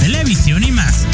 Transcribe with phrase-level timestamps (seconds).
[0.00, 1.06] televisión y más.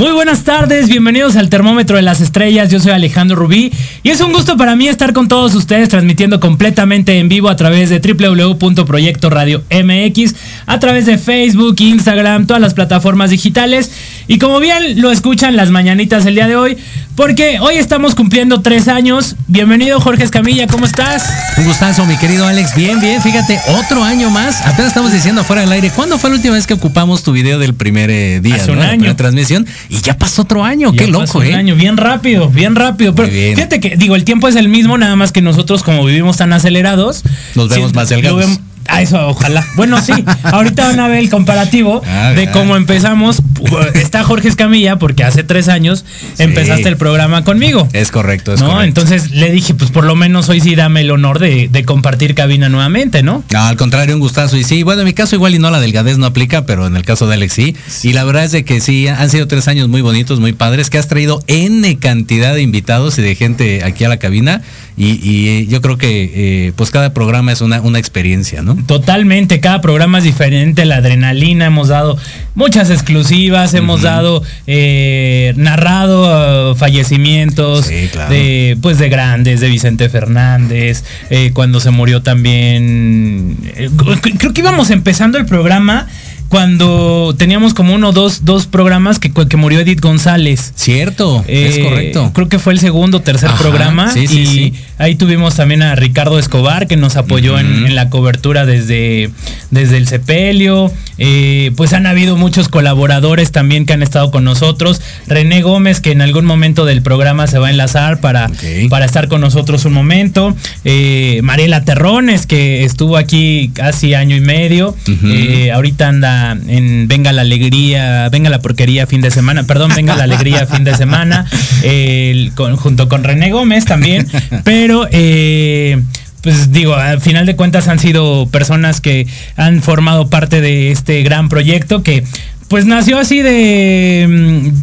[0.00, 3.70] Muy buenas tardes, bienvenidos al Termómetro de las Estrellas, yo soy Alejandro Rubí
[4.02, 7.56] y es un gusto para mí estar con todos ustedes transmitiendo completamente en vivo a
[7.56, 13.92] través de www.proyecto radio MX, a través de Facebook, Instagram, todas las plataformas digitales
[14.30, 16.78] y como bien lo escuchan las mañanitas el día de hoy,
[17.16, 19.34] porque hoy estamos cumpliendo tres años.
[19.48, 21.28] Bienvenido Jorge Escamilla, ¿cómo estás?
[21.56, 22.76] Un gustazo, mi querido Alex.
[22.76, 24.60] Bien, bien, fíjate, otro año más.
[24.60, 25.90] Apenas estamos diciendo fuera del aire.
[25.90, 28.54] ¿Cuándo fue la última vez que ocupamos tu video del primer eh, día?
[28.54, 29.06] Hace un año.
[29.06, 29.66] La transmisión.
[29.88, 31.54] Y ya pasó otro año, qué loco, un ¿eh?
[31.56, 33.16] año, bien rápido, bien rápido.
[33.16, 33.56] Pero bien.
[33.56, 36.52] fíjate que, digo, el tiempo es el mismo, nada más que nosotros, como vivimos tan
[36.52, 37.24] acelerados,
[37.56, 38.60] Nos vemos sí, más delgados.
[38.90, 39.64] Ah, eso, ojalá.
[39.76, 40.12] Bueno, sí.
[40.42, 43.42] Ahorita van a ver el comparativo Ah, de cómo empezamos.
[43.94, 46.42] Está Jorge Escamilla, porque hace tres años Sí.
[46.44, 47.88] empezaste el programa conmigo.
[47.92, 48.68] Es correcto, es ¿no?
[48.72, 49.00] correcto.
[49.02, 52.34] Entonces le dije, pues por lo menos hoy sí dame el honor de, de compartir
[52.34, 53.44] cabina nuevamente, ¿no?
[53.52, 54.56] No, al contrario, un gustazo.
[54.56, 56.96] Y sí, bueno, en mi caso igual y no la delgadez no aplica, pero en
[56.96, 57.76] el caso de Alex sí.
[58.02, 60.90] Y la verdad es de que sí, han sido tres años muy bonitos, muy padres,
[60.90, 64.62] que has traído N cantidad de invitados y de gente aquí a la cabina.
[64.96, 68.76] Y, y, eh, yo creo que eh, pues cada programa es una, una experiencia, ¿no?
[68.86, 72.18] Totalmente, cada programa es diferente, la adrenalina, hemos dado
[72.54, 78.32] muchas exclusivas, hemos dado, eh, narrado eh, fallecimientos Sí, claro.
[78.32, 83.90] de, pues de grandes, de Vicente Fernández, eh, cuando se murió también, eh,
[84.38, 86.08] creo que íbamos empezando el programa
[86.50, 90.72] cuando teníamos como uno o dos, dos programas que, que murió Edith González.
[90.74, 92.30] Cierto, es Eh, correcto.
[92.34, 94.12] Creo que fue el segundo o tercer Ajá, programa.
[94.12, 94.72] sí, sí, y sí.
[94.98, 99.30] ahí tuvimos también a Ricardo Escobar, que nos apoyó en, la cobertura desde,
[99.70, 100.92] desde el sepelio.
[101.18, 105.00] Eh, pues han habido muchos colaboradores también que han estado con nosotros.
[105.28, 108.50] René Gómez, que en algún momento del programa se va a enlazar para,
[108.88, 110.56] para estar con nosotros un momento.
[110.84, 114.96] Eh, Mariela Terrones, que estuvo aquí casi año y medio.
[115.24, 120.16] Eh, ahorita anda en Venga la Alegría, Venga la Porquería fin de semana, perdón, Venga
[120.16, 121.46] la Alegría fin de semana,
[122.54, 124.26] con- junto con René Gómez también,
[124.64, 125.06] pero...
[125.10, 126.00] eh,
[126.42, 131.22] pues digo, al final de cuentas han sido personas que han formado parte de este
[131.22, 132.24] gran proyecto que
[132.70, 134.26] pues nació así de,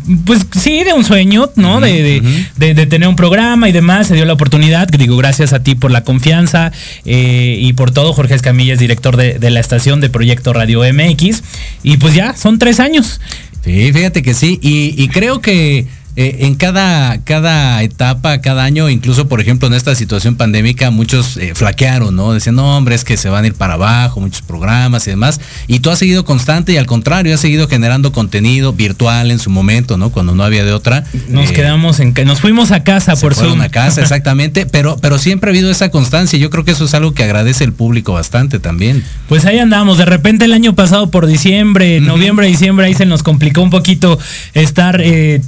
[0.06, 1.79] mm, pues sí, de un sueño, ¿no?
[1.79, 2.22] de, de-
[2.58, 5.74] de, de tener un programa y demás, se dio la oportunidad, digo, gracias a ti
[5.74, 6.74] por la confianza
[7.06, 10.82] eh, y por todo, Jorge Escamilla es director de, de la estación de Proyecto Radio
[10.82, 11.41] MX,
[11.82, 13.22] y pues ya, son tres años.
[13.63, 15.88] Sí, fíjate que sí, y, y creo que
[16.19, 21.38] eh, en cada, cada etapa, cada año, incluso por ejemplo en esta situación pandémica, muchos
[21.38, 22.33] eh, flaquearon, ¿no?
[22.33, 25.39] Decían, no, hombre, es que se van a ir para abajo, muchos programas y demás.
[25.67, 29.50] Y tú has seguido constante y al contrario, has seguido generando contenido virtual en su
[29.51, 30.09] momento, ¿no?
[30.09, 31.03] Cuando no había de otra.
[31.29, 34.65] Nos Eh, quedamos en, ca- nos fuimos a casa se por fueron a casa, exactamente,
[34.65, 36.38] pero, pero siempre ha habido esa constancia.
[36.38, 39.03] y Yo creo que eso es algo que agradece el público bastante también.
[39.29, 43.21] Pues ahí andamos, de repente el año pasado por diciembre, noviembre, diciembre, ahí se nos
[43.21, 44.17] complicó un poquito
[44.55, 45.41] estar eh,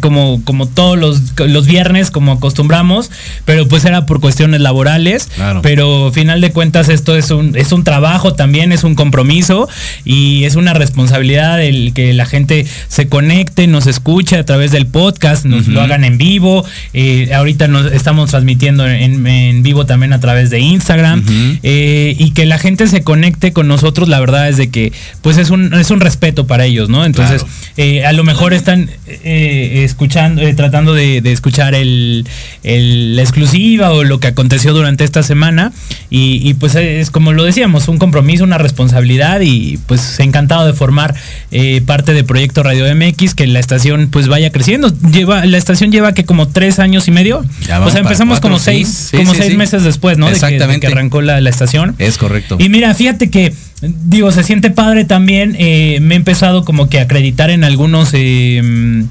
[0.00, 3.10] como, como todos los, los viernes, como acostumbramos,
[3.44, 5.62] pero pues era por cuestiones laborales, Claro.
[5.62, 9.68] pero final de cuentas esto es un, es un trabajo también, es un compromiso
[10.04, 14.86] y es una responsabilidad el que la gente se conecte, nos escuche a través del
[14.86, 20.12] podcast, nos lo hagan en vivo, eh, ahorita nos estamos transmitiendo en, en vivo también
[20.12, 21.22] a través de Instagram
[21.62, 24.92] eh, y que la gente se conecte con nosotros, la verdad es de que
[25.22, 27.04] pues es un, es un respeto para ellos, ¿no?
[27.04, 27.48] Entonces, Claro.
[27.76, 32.26] eh, a lo mejor están eh, escuchando, eh, tratando de, de escuchar el,
[32.62, 35.72] el- la exclusiva o lo que aconteció durante esta semana
[36.10, 40.72] y, y, pues es como lo decíamos, un compromiso, una responsabilidad y pues encantado de
[40.72, 41.14] formar
[41.50, 44.92] eh, parte de Proyecto Radio MX, que la estación pues vaya creciendo.
[45.12, 47.38] Lleva, la estación lleva que como tres años y medio.
[47.38, 49.56] O sea, empezamos cuatro, como seis, Sí, como sí, seis sí.
[49.56, 50.26] meses después, ¿no?
[50.26, 50.86] De que- de que, Exactamente.
[50.86, 51.94] arrancó la, la estación.
[51.98, 52.56] Es correcto.
[52.58, 55.54] Y mira, fíjate que digo, se siente padre también.
[55.58, 58.10] eh, me he empezado como que a acreditar en algunos.
[58.12, 59.04] eh,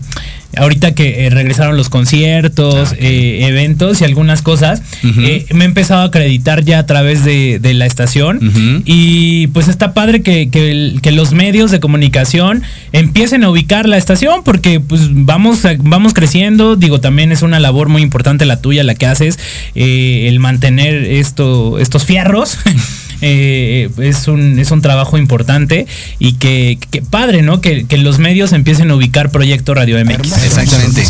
[0.56, 6.02] ahorita que eh, regresaron los conciertos, eh, eventos y algunas cosas, eh, me he empezado
[6.02, 8.82] a acreditar ya a través de, de la estación.
[8.86, 14.42] Y pues está padre que, que los medios de comunicación empiecen a ubicar la estación
[14.44, 16.76] porque pues vamos, a- vamos creciendo.
[16.76, 19.38] Digo, también es una labor muy importante la tuya, la que haces,
[19.76, 22.58] eh, el mantener esto, estos fierros.
[23.22, 25.88] Eh, es, un, es un trabajo importante
[26.20, 27.62] y que, que padre, ¿no?
[27.62, 30.44] Que, que los medios empiecen a ubicar Proyecto Radio MX.
[30.44, 31.04] Exactamente.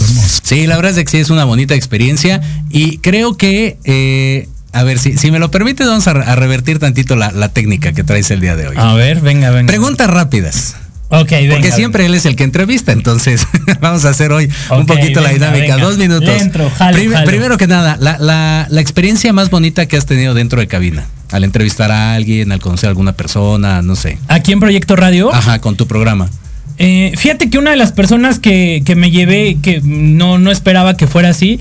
[0.43, 4.83] Sí, la verdad es que sí es una bonita experiencia y creo que, eh, a
[4.83, 8.03] ver, si, si me lo permites, vamos a, a revertir tantito la, la técnica que
[8.03, 8.75] traes el día de hoy.
[8.79, 9.67] A ver, venga, venga.
[9.67, 10.75] Preguntas rápidas.
[11.09, 11.55] Ok, venga.
[11.55, 13.47] Porque siempre él es el que entrevista, entonces
[13.81, 15.75] vamos a hacer hoy un poquito la dinámica.
[15.75, 15.77] venga.
[15.77, 16.27] Dos minutos.
[16.27, 17.25] Le entro, jalo, Prim- jalo.
[17.25, 21.05] Primero que nada, la, la- la experiencia más bonita que has tenido dentro de cabina.
[21.31, 24.17] Al entrevistar a alguien, al conocer a alguna persona, no sé.
[24.27, 25.34] Aquí en Proyecto Radio.
[25.34, 26.29] Ajá, con tu programa.
[26.79, 30.96] Eh, fíjate que una de las personas que, que me llevé, que no, no esperaba
[30.96, 31.60] que fuera así,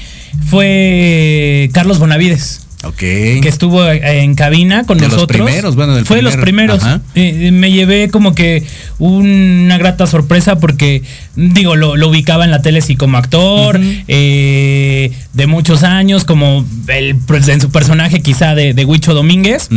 [0.49, 2.63] fue Carlos Bonavides.
[2.85, 2.99] Ok.
[2.99, 5.43] que estuvo en cabina con De los nosotros.
[5.45, 7.01] primeros, bueno, del Fue de los primer- primeros.
[7.17, 8.63] Eh, me llevé como que
[8.99, 11.03] una grata sorpresa porque,
[11.35, 14.66] digo, lo, lo ubicaba en la tele sí como actor, eh,
[15.37, 19.69] de muchos años, como el, pues, en su personaje quizá de, de Huicho Domínguez,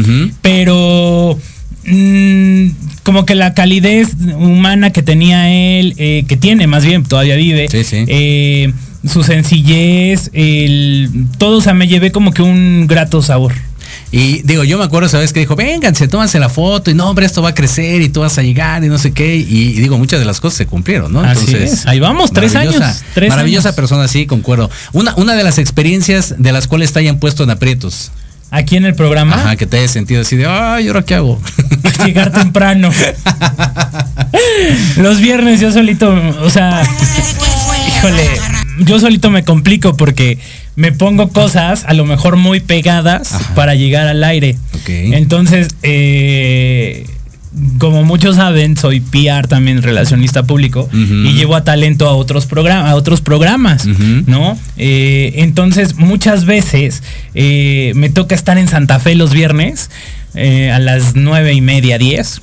[0.41, 1.37] pero
[1.85, 2.67] mm,
[3.03, 7.67] como que la calidez humana que tenía él, eh, que tiene más bien, todavía vive,
[7.69, 8.05] Sí, sí.
[8.07, 8.71] eh,
[9.05, 13.53] su sencillez, el, todo, o sea, me llevé como que un grato sabor.
[14.11, 17.07] Y digo, yo me acuerdo esa vez que dijo, vénganse, tómanse la foto y no,
[17.09, 19.35] hombre, esto va a crecer y tú vas a llegar y no sé qué.
[19.35, 21.21] Y, y digo, muchas de las cosas se cumplieron, ¿no?
[21.21, 21.85] Así es.
[21.85, 23.75] Ahí vamos, tres maravillosa- años, tres maravillosa años.
[23.75, 24.69] persona, sí, concuerdo.
[24.93, 28.11] Una, una de las experiencias de las cuales te hayan puesto en aprietos.
[28.51, 31.13] Aquí en el programa, Ajá, que te hayas sentido así de, ay, ¿y ahora qué
[31.13, 31.39] hago?
[32.05, 32.89] llegar temprano.
[34.97, 36.11] Los viernes yo solito,
[36.41, 36.81] o sea,
[37.87, 38.27] híjole,
[38.79, 40.39] yo solito me complico porque
[40.79, 43.53] me pongo cosas a lo mejor muy pegadas Ajá.
[43.53, 44.55] para llegar al aire.
[44.87, 47.05] Entonces, eh,
[47.79, 52.91] como muchos saben, soy PR también relacionista público y llevo a talento a otros programas,
[52.91, 53.85] a otros programas.
[54.25, 54.57] ¿no?
[54.77, 57.03] Eh, entonces, muchas veces
[57.35, 59.89] eh, me toca estar en Santa Fe los viernes
[60.33, 62.41] a las nueve y media, diez.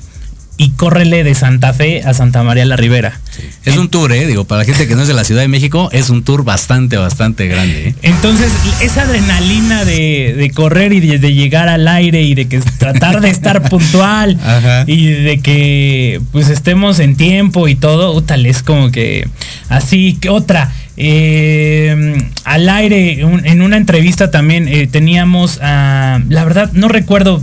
[0.59, 3.19] Y córrele de Santa Fe a Santa María la Ribera.
[3.63, 4.25] Es un tour, ¿eh?
[4.25, 6.43] Digo, para la gente que no es de la Ciudad de México, es un tour
[6.43, 7.95] bastante, bastante grande, ¿eh?
[8.01, 12.59] Entonces, esa adrenalina de, de correr y de, de llegar al aire y de que
[12.79, 14.83] tratar de estar puntual Ajá.
[14.87, 19.27] y de que pues estemos en tiempo y todo, tal es como que
[19.69, 20.73] así que otra.
[20.97, 27.41] Eh, al aire, un- en una entrevista también eh, teníamos, a- la verdad no recuerdo,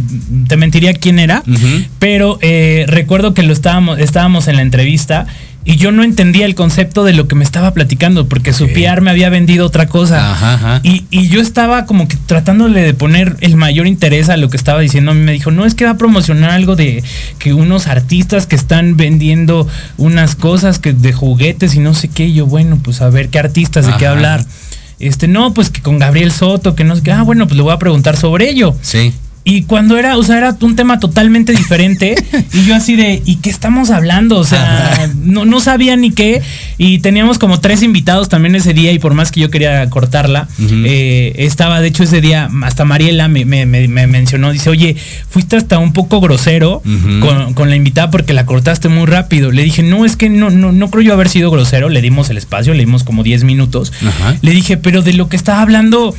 [0.48, 1.42] te mentiría quién era,
[1.98, 5.26] pero eh, recuerdo que lo estábamos, estábamos en la entrevista
[5.66, 8.68] y yo no entendía el concepto de lo que me estaba platicando porque su.
[8.68, 10.32] PR me había vendido otra cosa.
[10.32, 10.80] Ajá, ajá.
[10.82, 14.58] Y, y yo estaba como que tratándole de poner el mayor interés a lo que
[14.58, 15.12] estaba diciendo.
[15.12, 17.02] A mí me dijo, no, es que va a promocionar algo de
[17.38, 19.66] que unos artistas que están vendiendo
[19.96, 22.26] unas cosas que de juguetes y no sé qué.
[22.26, 24.44] Y yo, bueno, pues a ver qué artistas, de qué hablar.
[24.98, 27.12] Este, no, pues que con Gabriel Soto, que no sé qué.
[27.12, 28.76] Ah, bueno, pues le voy a preguntar sobre ello.
[28.82, 29.12] Sí.
[29.46, 32.14] Y cuando era, o sea, era un tema totalmente diferente.
[32.54, 34.38] y yo así de, ¿y qué estamos hablando?
[34.38, 36.40] O sea, no, no sabía ni qué.
[36.78, 38.90] Y teníamos como tres invitados también ese día.
[38.92, 40.48] Y por más que yo quería cortarla,
[40.86, 44.96] eh, estaba, de hecho, ese día, hasta Mariela me, me- me- me mencionó, dice, oye,
[45.28, 46.82] fuiste hasta un poco grosero
[47.20, 49.50] con, con la invitada porque la cortaste muy rápido.
[49.50, 51.90] Le dije, no, es que no, no, no creo yo haber sido grosero.
[51.90, 53.92] Le dimos el espacio, le dimos como 10 minutos.
[54.40, 56.14] Le dije, pero de lo que estaba hablando,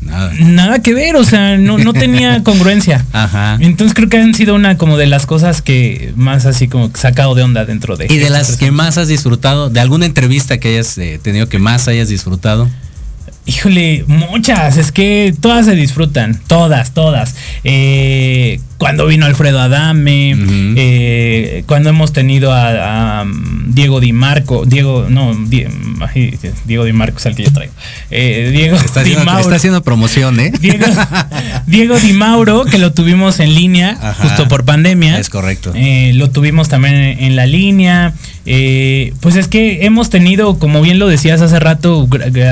[0.00, 0.32] Nada.
[0.38, 3.04] nada que ver, o sea, no, no tenía congruencia.
[3.12, 3.58] Ajá.
[3.60, 7.34] Entonces creo que han sido una como de las cosas que más así como sacado
[7.34, 8.06] de onda dentro de.
[8.08, 11.58] Y de las que más has disfrutado, de alguna entrevista que hayas eh, tenido que
[11.58, 12.68] más hayas disfrutado.
[13.48, 17.34] Híjole, muchas, es que todas se disfrutan, todas, todas.
[17.64, 20.36] Eh, cuando vino Alfredo Adame,
[20.76, 25.64] eh, cuando hemos tenido a, a, um, Diego Di Marco, Diego, no, Di-
[26.14, 27.72] ay, Diego Di Marco es el que yo traigo.
[28.10, 29.40] Eh, Diego Está Di haciendo, Mauro.
[29.40, 30.52] está haciendo promoción, ¿eh?
[30.60, 30.84] Diego,
[31.66, 34.12] Diego Di Mauro, que lo tuvimos en línea Ajá.
[34.28, 35.18] justo por pandemia.
[35.18, 35.72] Es correcto.
[35.74, 38.12] Eh, lo tuvimos también en, en la línea.
[38.50, 42.08] Eh, pues es que hemos tenido, como bien lo decías hace rato,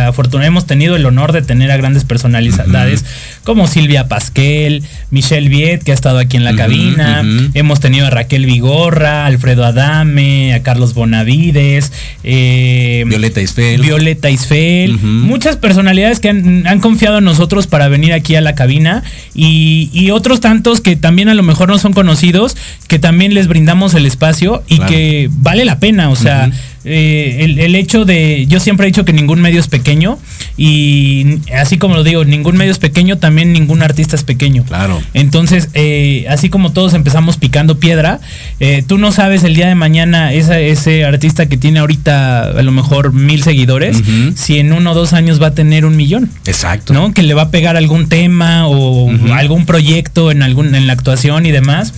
[0.07, 3.05] afortunadamente hemos tenido el honor de tener a grandes personalidades
[3.45, 7.25] como Silvia Pasquel, Michelle Viet, que ha estado estado aquí en la cabina.
[7.55, 13.81] Hemos tenido a Raquel Vigorra, Alfredo Adame, a Carlos Bonavides, eh, Violeta Isfel.
[13.81, 14.97] Violeta Isfel.
[15.01, 19.03] Muchas personalidades que han, confiado en nosotros para venir aquí a la cabina
[19.35, 22.57] y, otros tantos que también a lo mejor no son conocidos,
[22.87, 25.86] que también les brindamos el espacio y que vale la pena.
[26.11, 26.51] O sea,
[26.89, 30.21] eh, el, hecho de, yo siempre he dicho que ningún medio es pequeño
[30.57, 34.63] y así como lo digo, ningún medio es pequeño, también ningún artista es pequeño.
[34.63, 35.03] Claro.
[35.13, 38.21] Entonces, eh, así como todos empezamos picando piedra,
[38.61, 42.71] eh, tú no sabes el día de mañana ese artista que tiene ahorita a lo
[42.71, 44.01] mejor mil seguidores,
[44.37, 46.31] si en uno o dos años va a tener un millón.
[46.47, 46.93] Exacto.
[46.93, 47.13] ¿No?
[47.13, 51.47] Que le va a pegar algún tema o algún proyecto en algún en la actuación
[51.47, 51.95] y demás.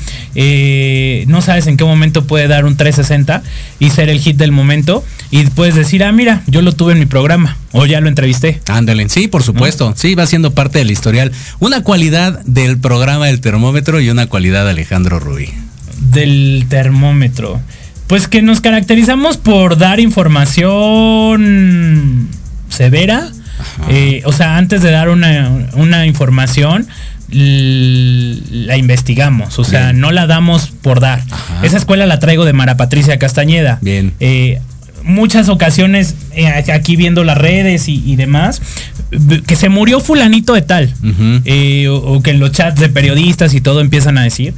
[1.27, 3.42] no sabes en qué momento puede dar un 360
[3.81, 4.78] y ser el hit del momento
[5.31, 8.61] y puedes decir, ah, mira, yo lo tuve en mi programa o ya lo entrevisté.
[8.69, 9.93] Ándale, sí, por supuesto.
[9.97, 11.33] Sí, va siendo parte del historial.
[11.59, 15.49] Una cualidad del programa del termómetro y una cualidad de Alejandro Rubí.
[16.12, 17.61] Del termómetro.
[18.07, 21.38] Pues que nos caracterizamos por dar información
[22.69, 23.29] severa.
[23.91, 26.87] Eh, o sea, antes de dar una, una información,
[27.31, 31.23] la investigamos, o sea, no la damos por dar.
[31.62, 33.79] Esa escuela la traigo de Mara Patricia Castañeda.
[33.83, 34.14] Bien.
[34.21, 34.61] Eh,
[35.09, 38.62] muchas ocasiones eh, aquí viendo las redes y, demás,
[39.47, 40.94] que se murió fulanito de tal,
[41.44, 44.55] eh, o, que en los chats de periodistas y todo empiezan a decir.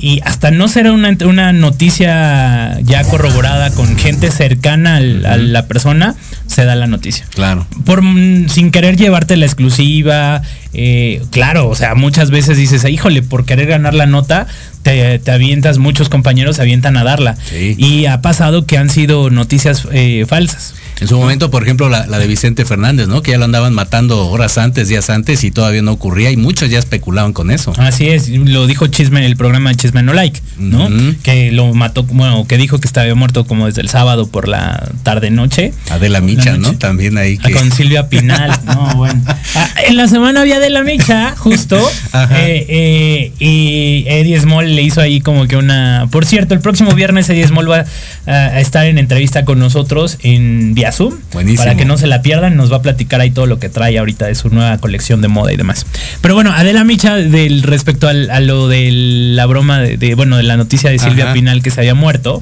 [0.00, 6.14] Y hasta no será una, una noticia ya corroborada con gente cercana a la persona,
[6.46, 7.26] se da la noticia.
[7.34, 7.66] Claro.
[7.84, 8.02] Por,
[8.48, 13.66] sin querer llevarte la exclusiva, eh, claro, o sea, muchas veces dices, híjole, por querer
[13.66, 14.46] ganar la nota,
[15.22, 17.36] te, avientas, muchos compañeros se avientan a darla.
[17.52, 20.74] Y ha pasado que han sido noticias eh, falsas.
[21.00, 23.22] En su momento, por ejemplo, la, de Vicente Fernández, ¿no?
[23.22, 26.70] Que ya lo andaban matando horas antes, días antes y todavía no ocurría y muchos
[26.70, 27.72] ya especulaban con eso.
[27.76, 30.88] Así es, lo dijo Chisme, el programa Chisme No Like, ¿no?
[31.22, 34.90] Que lo mató, bueno, que dijo que estaba muerto como desde el sábado por la
[35.04, 35.72] tarde-noche.
[35.90, 36.76] Adela Micha, ¿no?
[36.76, 37.38] También ahí.
[37.38, 37.52] Que...
[37.52, 39.22] Con Silvia Pinal, no, bueno.
[39.54, 41.76] Ah, en la semana había Adela Micha, justo,
[42.32, 46.06] eh, eh, y Eddie Small le hizo ahí como que una...
[46.12, 47.84] Por cierto, el próximo viernes Eddie Small va
[48.26, 51.14] a, estar en entrevista con nosotros en día Zoom.
[51.56, 53.98] Para que no se la pierdan, nos va a platicar ahí todo lo que trae
[53.98, 55.84] ahorita de su nueva colección de moda y demás.
[56.20, 60.56] Pero bueno, Adela Micha, del, respecto a lo de la broma, de, bueno, de la
[60.56, 62.40] noticia de Silvia Pinal que se había muerto,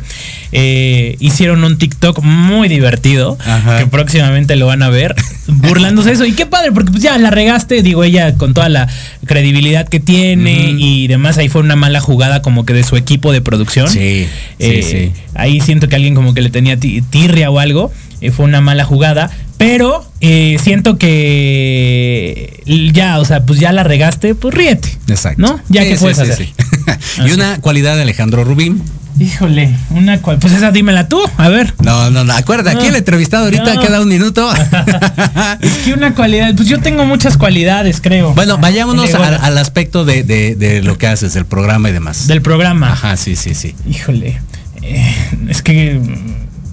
[0.52, 3.38] eh, hicieron un TikTok muy divertido,
[3.78, 5.14] que próximamente lo van a ver,
[5.46, 6.26] burlándose de eso.
[6.26, 8.88] Y qué padre, porque pues ya la regaste, digo, ella con toda la
[9.26, 13.32] credibilidad que tiene y demás, ahí fue una mala jugada como que de su equipo
[13.32, 13.88] de producción.
[13.88, 14.26] Sí,
[14.58, 17.92] eh, Ahí siento que alguien como que le tenía tirria o algo.
[18.22, 22.62] Eh, fue una mala jugada, pero eh, siento que
[22.94, 24.88] ya, o sea, pues ya la regaste, pues ríete.
[25.08, 25.42] Exacto.
[25.42, 25.60] ¿No?
[25.68, 26.48] Ya que puedes hacer.
[27.26, 28.82] y una cualidad de Alejandro Rubín.
[29.18, 31.72] Híjole, una cual, pues esa dímela tú, a ver.
[31.82, 34.48] No, no, no, acuérdate, aquí el entrevistado ahorita queda un minuto.
[35.60, 38.34] es que una cualidad, pues yo tengo muchas cualidades, creo.
[38.34, 42.26] Bueno, vayámonos al, aspecto de, lo que haces, el programa y demás.
[42.26, 42.92] Del programa.
[42.92, 43.74] Ajá, sí, sí, sí.
[43.88, 44.38] Híjole,
[44.82, 45.14] eh,
[45.48, 46.00] es que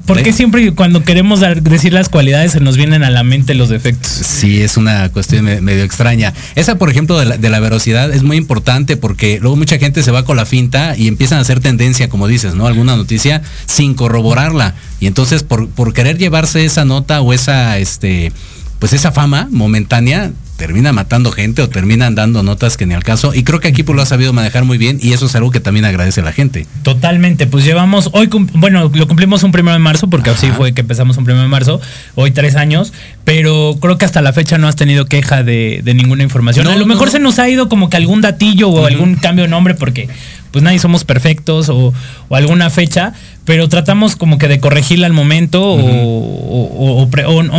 [0.06, 3.70] ¿Por qué siempre cuando queremos decir las cualidades se nos vienen a la mente los
[3.70, 4.12] defectos?
[4.12, 6.34] Sí, es una cuestión medio extraña.
[6.56, 10.12] Esa, por ejemplo, de la, de velocidad es muy importante porque luego mucha gente se
[10.12, 12.68] va con la finta y empiezan a hacer tendencia, como dices, ¿no?
[12.68, 14.76] Alguna noticia sin corroborarla.
[15.00, 18.34] Y entonces, por, por querer llevarse esa nota o esa, este,
[18.80, 23.34] pues esa fama momentánea, termina matando gente o terminan dando notas que ni al caso.
[23.34, 25.52] Y creo que aquí pues, lo ha sabido manejar muy bien y eso es algo
[25.52, 26.66] que también agradece la gente.
[26.84, 30.82] Totalmente, pues llevamos hoy, bueno, lo cumplimos un primero de marzo porque así fue que
[30.82, 31.82] empezamos un primero de marzo,
[32.16, 36.24] hoy tres años, pero creo que hasta la fecha no has tenido queja de, ninguna
[36.24, 36.68] información.
[36.68, 39.50] a lo mejor se nos ha ido como que algún datillo o algún cambio de
[39.50, 40.08] nombre porque
[40.54, 41.94] pues nadie somos perfectos o,
[42.30, 43.14] alguna fecha,
[43.46, 47.08] pero tratamos como que de corregirla al momento o,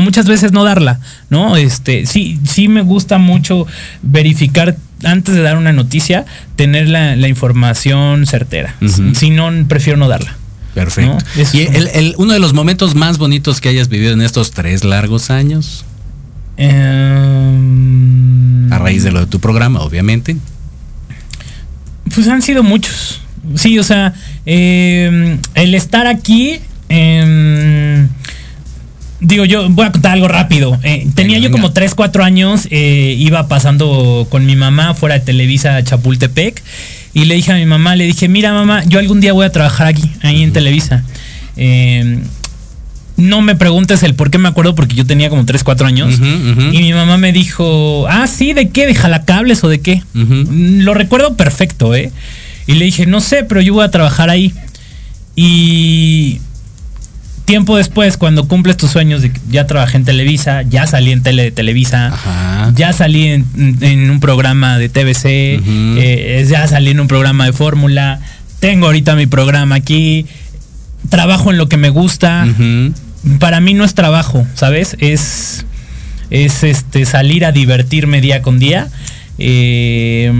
[0.00, 1.56] muchas veces no darla, ¿no?
[1.56, 3.66] Este, sí, sí me gusta mucho
[4.02, 6.24] verificar antes de dar una noticia,
[6.56, 8.74] tener la, información certera.
[9.14, 10.36] Si no, prefiero no darla.
[10.74, 11.18] Perfecto.
[11.52, 15.30] ¿Y el, uno de los momentos más bonitos que hayas vivido en estos tres largos
[15.30, 15.84] años?
[16.56, 17.92] Em,
[18.72, 20.36] A raíz de lo de tu programa, obviamente.
[22.14, 23.20] Pues han sido muchos.
[23.56, 24.14] Sí, o sea,
[24.46, 26.58] em, el estar aquí.
[26.88, 28.08] Em,
[29.20, 30.78] digo, yo voy a contar algo rápido.
[30.82, 35.24] Eh, tenía yo como 3, 4 años, eh, iba pasando con mi mamá fuera de
[35.24, 36.62] Televisa Chapultepec
[37.14, 39.52] y le dije a mi mamá, le dije, mira mamá, yo algún día voy a
[39.52, 41.04] trabajar aquí, ahí en Televisa.
[41.56, 42.22] Em,
[43.16, 46.18] no me preguntes el por qué me acuerdo porque yo tenía como 3, 4 años.
[46.72, 48.86] Y mi mamá me dijo, ah, sí, ¿de qué?
[48.86, 50.02] ¿De jalacables o de qué?
[50.14, 52.10] Lo recuerdo perfecto, ¿eh?
[52.66, 54.52] Y le dije, no sé, pero yo voy a trabajar ahí.
[55.36, 56.40] Y
[57.44, 61.22] tiempo después, cuando cumples tus sueños, de que ya trabajé en Televisa, ya salí en
[61.22, 62.72] tele de Televisa, Ajá.
[62.74, 63.44] ya salí en,
[63.80, 68.20] en un programa de TVC, eh, ya salí en un programa de fórmula,
[68.60, 70.26] tengo ahorita mi programa aquí,
[71.10, 72.46] trabajo en lo que me gusta.
[73.38, 74.96] Para mí no es trabajo, ¿sabes?
[75.00, 75.64] Es,
[76.30, 78.88] es este salir a divertirme día con día.
[79.38, 80.32] Eh,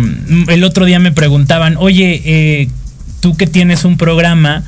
[0.48, 2.68] el otro día me preguntaban, oye, eh,
[3.20, 4.64] tú que tienes un programa,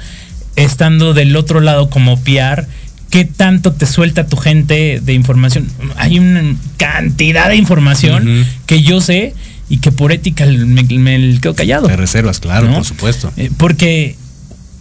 [0.57, 2.67] estando del otro lado como PR,
[3.11, 5.69] ¿qué tanto te suelta tu gente de información?
[5.97, 9.35] Hay una cantidad de información que yo sé
[9.69, 11.87] y que por ética me, me quedo callado.
[11.89, 12.75] Te reservas, claro, ¿no?
[12.77, 13.33] por supuesto.
[13.37, 14.17] Eh, porque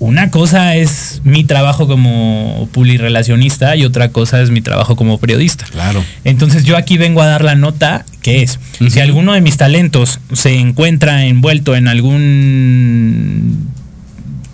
[0.06, 5.66] una cosa es mi trabajo como publirelacionista y otra cosa es mi trabajo como periodista.
[5.66, 6.04] Claro.
[6.24, 10.20] Entonces yo aquí vengo a dar la nota que es, si alguno de mis talentos
[10.34, 13.68] se encuentra envuelto en algún...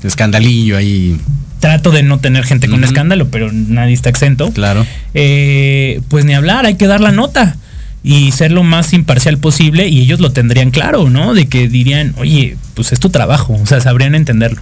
[0.03, 1.17] Escandalillo ahí,
[1.59, 4.51] Trato de no tener gente con escándalo, pero nadie está exento.
[4.51, 4.85] claro.
[5.13, 7.55] Eh, pues ni hablar, hay que dar la nota
[8.03, 11.33] y ser lo más imparcial posible y ellos lo tendrían claro, ¿no?
[11.33, 14.61] De que dirían, oye, pues es tu trabajo, o sea, sabrían entenderlo.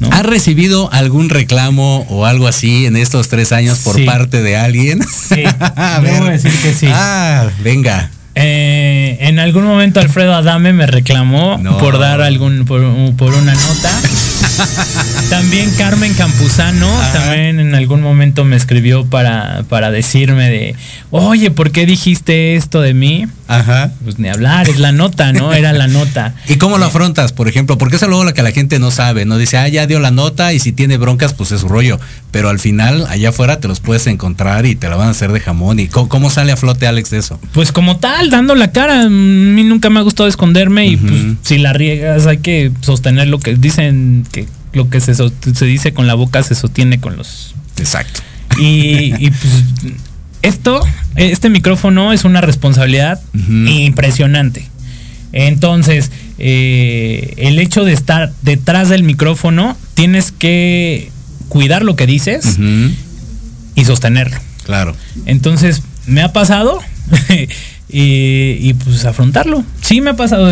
[0.00, 0.08] ¿No?
[0.12, 4.04] ¿Has recibido algún reclamo o algo así en estos tres años por Sí.
[4.04, 5.00] parte de alguien?
[5.04, 5.42] Sí,
[5.76, 6.88] A debo decir que sí.
[6.90, 8.10] Ah, venga.
[8.36, 11.78] Eh, en algún momento Alfredo Adame me reclamó No.
[11.78, 12.82] por dar algún por,
[13.16, 13.90] por una nota.
[15.30, 20.76] También Carmen Campuzano también en algún momento me escribió para, para decirme de,
[21.10, 23.26] oye, ¿por qué dijiste esto de mí?
[23.48, 23.92] Ajá.
[24.02, 25.52] Pues ni hablar, es la nota, ¿no?
[25.52, 26.34] Era la nota.
[26.48, 27.78] ¿Y cómo lo afrontas, por ejemplo?
[27.78, 29.36] Porque es lo que la gente no sabe, ¿no?
[29.36, 31.98] Dice, ah, ya dio la nota y si tiene broncas, pues es su rollo.
[32.30, 35.30] Pero al final, allá afuera te los puedes encontrar y te la van a hacer
[35.32, 35.78] de jamón.
[35.78, 37.38] ¿Y cómo, cómo sale a flote Alex de eso?
[37.52, 41.12] Pues como tal, dando la cara, a mí nunca me ha gustado esconderme y pues
[41.42, 45.94] si la riegas hay que sostener lo que dicen que lo que se, se dice
[45.94, 48.20] con la boca se sostiene con los Exacto.
[48.58, 49.62] Y, y, pues
[50.42, 50.80] esto,
[51.16, 54.68] este micrófono es una responsabilidad impresionante.
[55.32, 61.10] Entonces, eh, el hecho de estar detrás del micrófono, tienes que
[61.48, 62.58] cuidar lo que dices
[63.74, 64.38] y sostenerlo.
[64.64, 64.94] Claro.
[65.26, 66.80] Entonces, me ha pasado
[67.88, 69.64] y, y, pues afrontarlo.
[69.84, 70.50] Sí, me ha pasado.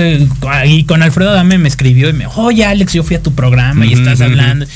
[0.66, 3.32] Y con Alfredo Adame me escribió y me dijo, oye Alex, yo fui a tu
[3.34, 4.66] programa y estás hablando.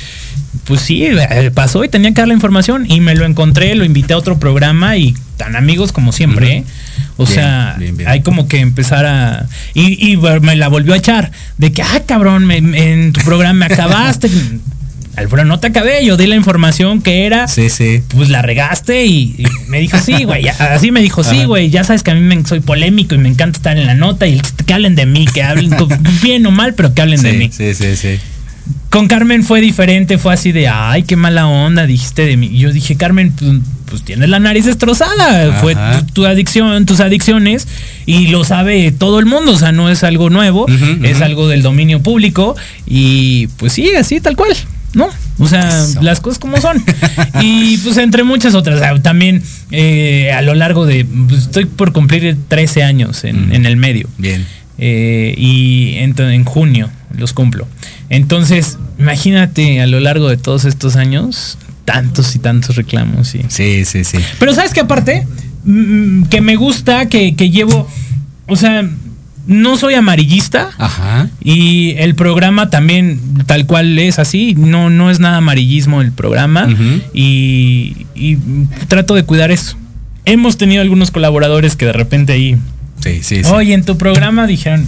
[0.64, 3.84] Pues sí, eh, pasó y tenía que dar la información y me lo encontré, lo
[3.84, 6.56] invité a otro programa y tan amigos como siempre.
[6.58, 6.64] ¿eh?
[7.18, 8.08] O Bien, sea, bien, bien.
[8.08, 9.46] hay como que empezar a...
[9.74, 13.20] Y, y me la volvió a echar de que, ah, cabrón, me- me- en tu
[13.20, 14.30] programa me acabaste.
[15.16, 18.02] Alfredo, no te acabé, yo di la información que era Sí, sí.
[18.08, 21.84] pues la regaste y, y me dijo, sí, güey, así me dijo, sí, güey, ya
[21.84, 24.40] sabes que a mí me, soy polémico y me encanta estar en la nota y
[24.66, 25.70] que hablen de mí, que hablen
[26.22, 27.50] bien o mal, pero que hablen de mí.
[27.52, 28.18] sí, sí, sí.
[28.90, 32.46] Con Carmen fue diferente, fue así de, ay, qué mala onda, dijiste de mí.
[32.52, 33.52] Y yo dije, Carmen, pues,
[33.88, 35.60] pues tienes la nariz destrozada, Ajá.
[35.60, 37.68] fue tu, tu adicción, tus adicciones
[38.06, 40.66] y lo sabe todo el mundo, o sea, no es algo nuevo,
[41.02, 44.56] es algo del dominio público y pues sí, así tal cual.
[44.96, 45.08] ¿No?
[45.38, 46.00] O sea, Eso.
[46.02, 46.82] las cosas como son.
[47.42, 48.80] Y pues entre muchas otras.
[49.02, 51.04] También eh, a lo largo de.
[51.04, 53.52] pues, estoy por cumplir 13 años en, Mm.
[53.52, 54.08] en el medio.
[54.18, 54.44] Bien.
[54.78, 57.68] Eh, y ento- en junio los cumplo.
[58.08, 63.34] Entonces, imagínate a lo largo de todos estos años, tantos y tantos reclamos.
[63.34, 63.42] Y...
[63.48, 64.18] Sí, sí, sí.
[64.38, 65.26] Pero sabes que aparte,
[65.64, 67.86] mm, que me gusta, que, que llevo,
[68.46, 68.88] o sea,
[69.46, 70.70] no soy amarillista.
[70.78, 71.28] Ajá.
[71.42, 76.68] Y el programa también, tal cual es así, no, no es nada amarillismo el programa.
[77.14, 78.36] Y, y
[78.88, 79.76] trato de cuidar eso.
[80.24, 82.56] Hemos tenido algunos colaboradores que de repente ahí
[83.00, 83.50] Sí, sí, sí.
[83.50, 84.86] Oye, en tu programa dijeron,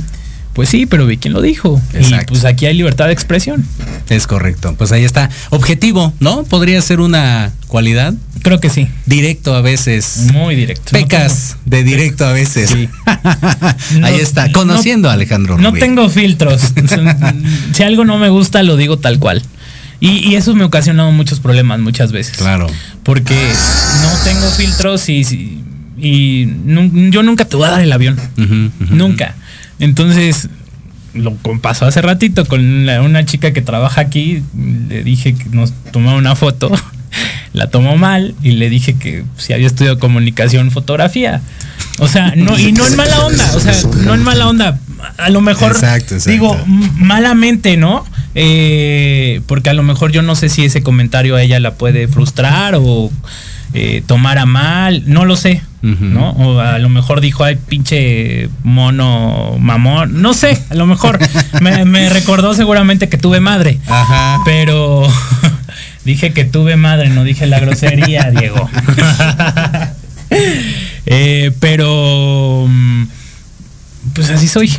[0.54, 1.80] pues sí, pero vi quién lo dijo.
[1.98, 3.64] Y pues aquí hay libertad de expresión.
[4.08, 4.74] Es correcto.
[4.76, 5.30] Pues ahí está.
[5.50, 6.44] Objetivo, ¿no?
[6.44, 8.14] Podría ser una cualidad.
[8.42, 8.88] Creo que sí.
[9.06, 10.28] Directo a veces.
[10.32, 10.92] Muy directo.
[10.92, 12.70] Pecas de directo a veces.
[12.70, 12.88] Sí.
[13.06, 14.46] ahí No- está.
[14.46, 16.62] no- Conociendo a Alejandro No tengo filtros.
[17.72, 19.42] si algo no me gusta, lo digo tal cual.
[20.00, 22.37] Y, y eso me ha ocasionado muchos problemas muchas veces.
[22.37, 22.68] Claro.
[23.02, 23.34] Porque
[24.02, 25.61] no tengo filtros y,
[25.98, 26.46] y
[27.11, 28.16] yo nunca te voy a dar el avión.
[28.90, 29.34] Nunca.
[29.78, 30.48] Entonces,
[31.14, 34.42] lo pasó hace ratito con la- una chica que trabaja aquí.
[34.88, 36.70] Le dije que nos tomaba una foto.
[37.54, 41.40] La tomó mal y le dije que si había estudiado comunicación, fotografía.
[41.98, 43.72] O sea, no, y no en mala onda, o sea,
[44.04, 44.78] no en mala onda.
[45.16, 46.30] A lo mejor Exacto, exacto.
[46.30, 46.56] digo
[46.96, 48.04] malamente, ¿no?
[48.34, 52.06] eh, porque a lo mejor yo no sé si ese comentario a ella la puede
[52.06, 53.10] frustrar o
[53.74, 56.31] eh, tomar a mal, no lo sé, ¿no?
[56.31, 61.18] O a lo mejor dijo, ay, pinche mono mamón, no sé, a lo mejor
[61.61, 64.40] me, me recordó seguramente que tuve madre, Ajá.
[64.44, 65.07] pero
[66.04, 68.68] dije que tuve madre, no dije la grosería, Diego.
[71.11, 73.04] Eh, pero, mm,
[74.14, 74.70] pues así soy,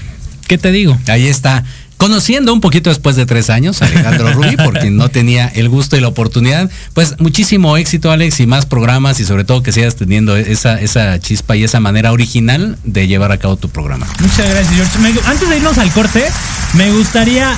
[0.47, 0.97] ¿qué te digo?
[1.07, 1.63] Ahí está.
[1.99, 5.97] Conociendo un poquito después de tres años a Alejandro Rubí, porque no tenía el gusto
[5.97, 6.71] y la oportunidad.
[6.93, 11.19] Pues muchísimo éxito, Alex, y más programas y sobre todo que sigas teniendo esa, esa
[11.19, 14.07] chispa y esa manera original de llevar a cabo tu programa.
[14.21, 14.99] Muchas gracias, George.
[14.99, 16.23] Me- antes de irnos al corte,
[16.73, 17.53] me gustaría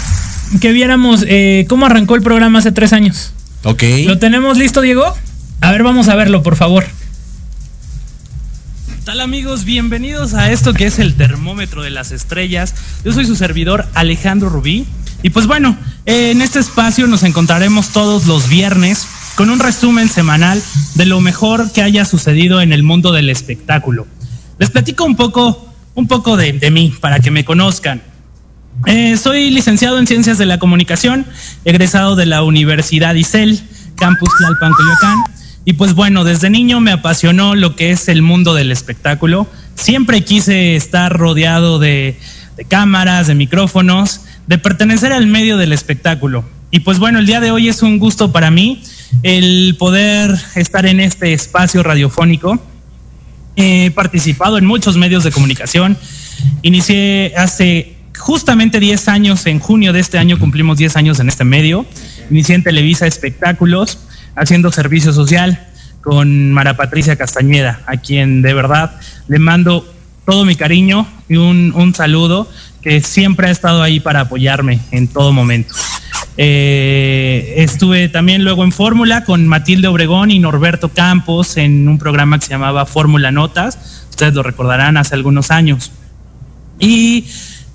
[0.60, 3.34] que viéramos eh, cómo arrancó el programa hace tres años.
[3.63, 3.84] Ok.
[4.08, 5.15] ¿Lo tenemos listo, Diego?
[5.62, 6.84] A ver, vamos a verlo, por favor.
[9.04, 12.76] Tal amigos, bienvenidos a esto que es el termómetro de las estrellas.
[13.04, 14.86] Yo soy su servidor Alejandro Rubí.
[15.24, 20.62] Y pues bueno, en este espacio nos encontraremos todos los viernes con un resumen semanal
[20.94, 24.06] de lo mejor que haya sucedido en el mundo del espectáculo.
[24.60, 28.04] Les platico un poco, un poco de, mí para que me conozcan.
[28.86, 31.26] Eh, soy licenciado en Ciencias de la Comunicación,
[31.66, 33.64] egresado de la Universidad ISEL,
[33.96, 35.40] Campus Tlalpan, Coyoacán.
[35.63, 39.47] Y pues bueno, desde niño me apasionó lo que es el mundo del espectáculo.
[39.76, 42.17] Siempre quise estar rodeado de,
[42.67, 46.43] cámaras, de micrófonos, de pertenecer al medio del espectáculo.
[46.71, 48.82] Y pues bueno, el día de hoy es un gusto para mí
[49.24, 52.60] el poder estar en este espacio radiofónico.
[53.56, 55.97] He participado en muchos medios de comunicación.
[56.63, 61.43] Inicié hace justamente 10 años, en junio de este año cumplimos 10 años en este
[61.43, 61.86] medio.
[62.30, 64.00] Inicié en Televisa Espectáculos,
[64.36, 65.67] haciendo servicio social
[66.02, 68.91] con Mara Patricia Castañeda, a quien de verdad
[69.28, 69.91] le mando
[70.26, 72.50] todo mi cariño y un, un saludo
[72.82, 75.74] que siempre ha estado ahí para apoyarme en todo momento.
[76.38, 82.39] Eh, estuve también luego en Fórmula con Matilde Obregón y Norberto Campos en un programa
[82.39, 84.06] que se llamaba Fórmula Notas.
[84.10, 85.91] Ustedes lo recordarán hace algunos años.
[86.80, 87.26] Y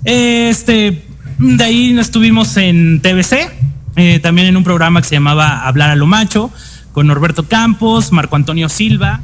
[0.05, 1.05] eh, este,
[1.37, 3.51] de ahí estuvimos en TBC,
[3.97, 6.51] eh, también en un programa que se llamaba Hablar a lo Macho,
[6.93, 9.21] con Norberto Campos, Marco Antonio Silva.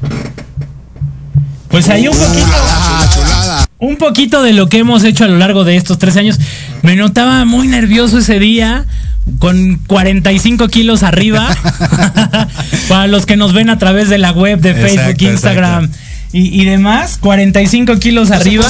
[1.70, 2.48] Pues ahí un poquito.
[3.78, 6.40] Un poquito de lo que hemos hecho a lo largo de estos tres años.
[6.82, 8.86] Me notaba muy nervioso ese día,
[9.40, 11.50] con 45 kilos arriba.
[12.90, 15.90] Para los que nos ven a través de la web, de Exacto, Facebook, Instagram
[16.34, 18.66] y, y demás, 45 kilos arriba.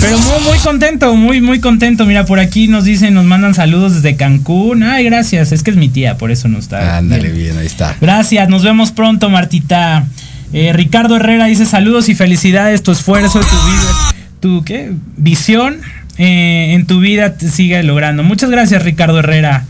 [0.00, 2.04] Pero muy, muy contento, muy, muy contento.
[2.06, 4.82] Mira, por aquí nos dicen, nos mandan saludos desde Cancún.
[4.82, 5.52] Ay, gracias.
[5.52, 6.98] Es que es mi tía, por eso no está.
[6.98, 7.96] Ándale, bien, ahí está.
[8.00, 10.06] Gracias, nos vemos pronto, Martita.
[10.52, 14.92] Eh, Ricardo Herrera dice saludos y felicidades, tu esfuerzo, tu vida, tu ¿qué?
[15.16, 15.78] visión
[16.18, 18.24] eh, en tu vida te sigue logrando.
[18.24, 19.64] Muchas gracias, Ricardo Herrera.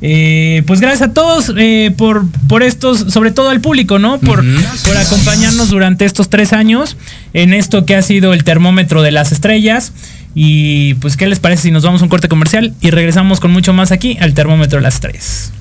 [0.00, 4.18] Eh, pues gracias a todos eh, por, por estos, sobre todo al público, ¿no?
[4.18, 4.44] Por,
[4.84, 6.96] por acompañarnos durante estos tres años
[7.32, 9.92] en esto que ha sido el termómetro de las estrellas.
[10.34, 13.50] Y pues, ¿qué les parece si nos vamos a un corte comercial y regresamos con
[13.50, 15.52] mucho más aquí al termómetro de las estrellas?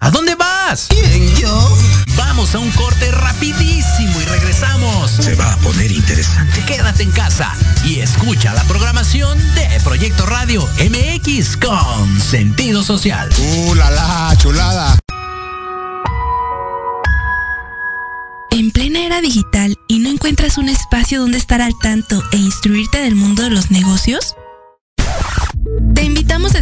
[0.00, 0.86] ¿A dónde vas?
[0.88, 1.78] ¿Quién, yo?
[2.16, 5.12] Vamos a un corte rapidísimo y regresamos.
[5.12, 6.64] Se va a poner interesante.
[6.64, 7.54] Quédate en casa
[7.84, 13.30] y escucha la programación de Proyecto Radio MX con sentido social.
[13.38, 14.98] ¡Uh, la, la, chulada!
[18.50, 22.98] En plena era digital y no encuentras un espacio donde estar al tanto e instruirte
[22.98, 24.34] del mundo de los negocios?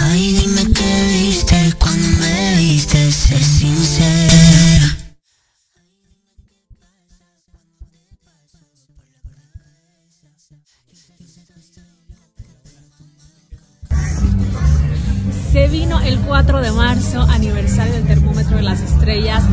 [0.00, 4.96] Ay, dime qué viste cuando me viste, sé sincera.
[15.52, 19.44] Se vino el 4 de marzo, aniversario del termómetro de las estrellas.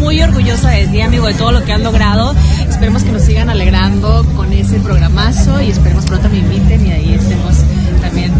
[0.00, 2.34] Muy orgullosa de ti, amigo, de todo lo que has logrado.
[2.68, 7.14] Esperemos que nos sigan alegrando con ese programazo y esperemos pronto me inviten y ahí
[7.14, 7.56] estemos
[8.02, 8.32] también.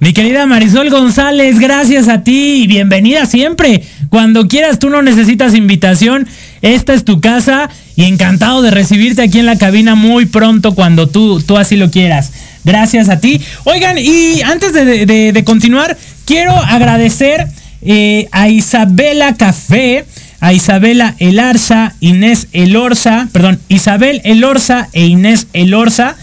[0.00, 3.82] Mi querida Marisol González, gracias a ti y bienvenida siempre.
[4.10, 6.28] Cuando quieras, tú no necesitas invitación.
[6.62, 11.08] Esta es tu casa y encantado de recibirte aquí en la cabina muy pronto cuando
[11.08, 12.30] tú, tú así lo quieras.
[12.62, 13.40] Gracias a ti.
[13.64, 17.48] Oigan, y antes de, continuar, quiero agradecer
[17.82, 20.04] eh, a Isabela Café,
[20.38, 26.14] a Isabela Elarza, Inés Elorza, perdón, Isabel Elorza e Inés Elorza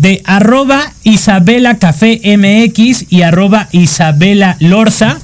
[0.00, 5.18] de arroba Isabela Café MX y arroba Isabela Lorza.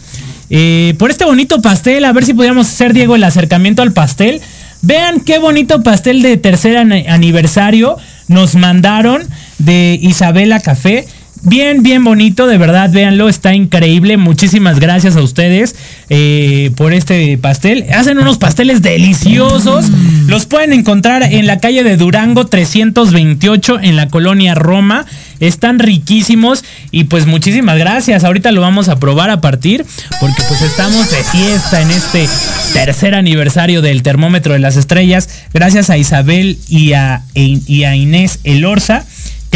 [0.50, 4.40] eh, por este bonito pastel, a ver si podíamos hacer, Diego, el acercamiento al pastel.
[4.82, 7.96] Vean qué bonito pastel de tercer an- aniversario
[8.28, 9.22] nos mandaron
[9.58, 11.06] de Isabela Café.
[11.42, 14.16] Bien, bien bonito, de verdad, véanlo, está increíble.
[14.16, 15.76] Muchísimas gracias a ustedes
[16.08, 17.86] eh, por este pastel.
[17.92, 19.86] Hacen unos pasteles deliciosos.
[20.26, 25.06] Los pueden encontrar en la calle de Durango 328 en la colonia Roma.
[25.38, 28.24] Están riquísimos y pues muchísimas gracias.
[28.24, 29.84] Ahorita lo vamos a probar a partir
[30.20, 32.28] porque pues estamos de fiesta en este
[32.72, 35.28] tercer aniversario del termómetro de las estrellas.
[35.52, 39.04] Gracias a Isabel y a, y a Inés Elorza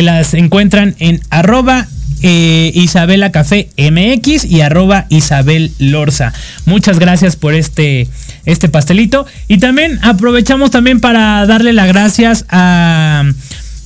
[0.01, 1.86] que las encuentran en arroba
[2.22, 6.32] eh, Isabela Café MX y arroba Isabel Lorza.
[6.64, 8.09] Muchas gracias por este,
[8.46, 9.26] este pastelito.
[9.46, 13.24] Y también aprovechamos también para darle las gracias a,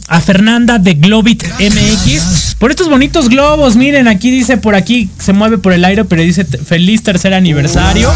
[0.06, 3.74] a Fernanda de Globit MX por estos bonitos globos.
[3.74, 7.34] Miren, aquí dice por aquí, se mueve por el aire, pero dice "Te- feliz tercer
[7.34, 8.08] aniversario.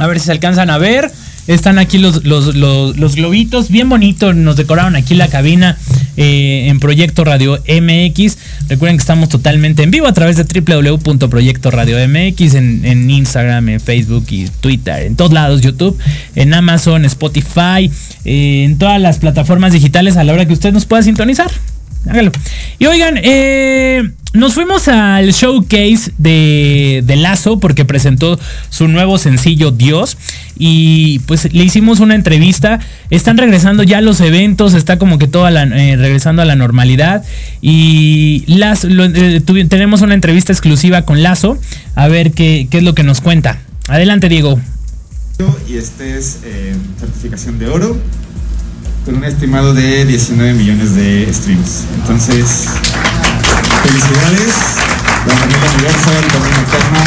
[0.00, 1.12] A ver si se alcanzan a ver.
[1.46, 4.36] Están aquí los, los, los, globitos, bien bonitos.
[4.36, 5.76] Nos decoraron aquí la cabina
[6.16, 8.38] eh, en Proyecto Radio MX.
[8.68, 13.68] Recuerden que estamos totalmente en vivo a través de www.proyecto radio MX, en, en Instagram,
[13.70, 15.98] en Facebook y Twitter, en todos lados, YouTube,
[16.36, 17.90] en Amazon, Spotify,
[18.24, 21.50] eh, en todas las plataformas digitales a la hora que usted nos pueda sintonizar.
[22.08, 22.32] Hágalo.
[22.78, 28.38] Y oigan, eh, nos fuimos al showcase de, de Lazo porque presentó
[28.70, 30.16] su nuevo sencillo Dios
[30.58, 32.80] y pues le hicimos una entrevista.
[33.10, 37.24] Están regresando ya los eventos, está como que toda la, eh, regresando a la normalidad
[37.60, 41.58] y las, eh, tenemos una entrevista exclusiva con Lazo
[41.94, 43.60] a ver qué, qué es lo que nos cuenta.
[43.88, 44.60] Adelante Diego.
[45.68, 46.40] y este es
[46.98, 47.96] certificación de oro
[49.04, 51.84] con un estimado de 19 millones de streams.
[51.96, 52.66] Entonces,
[53.82, 54.54] felicidades,
[55.26, 57.04] la familia Universal, también Eterna,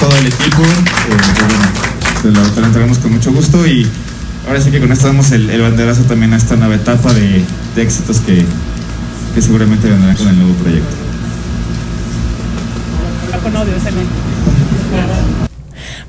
[0.00, 0.62] todo el equipo.
[0.62, 1.16] eh,
[2.22, 3.86] bueno, te lo, entregamos con mucho gusto y
[4.46, 7.44] ahora sí que con esto damos el, el banderazo también a esta nueva etapa de,
[7.76, 8.44] éxitos que,
[9.34, 10.96] que seguramente vendrán con el nuevo proyecto.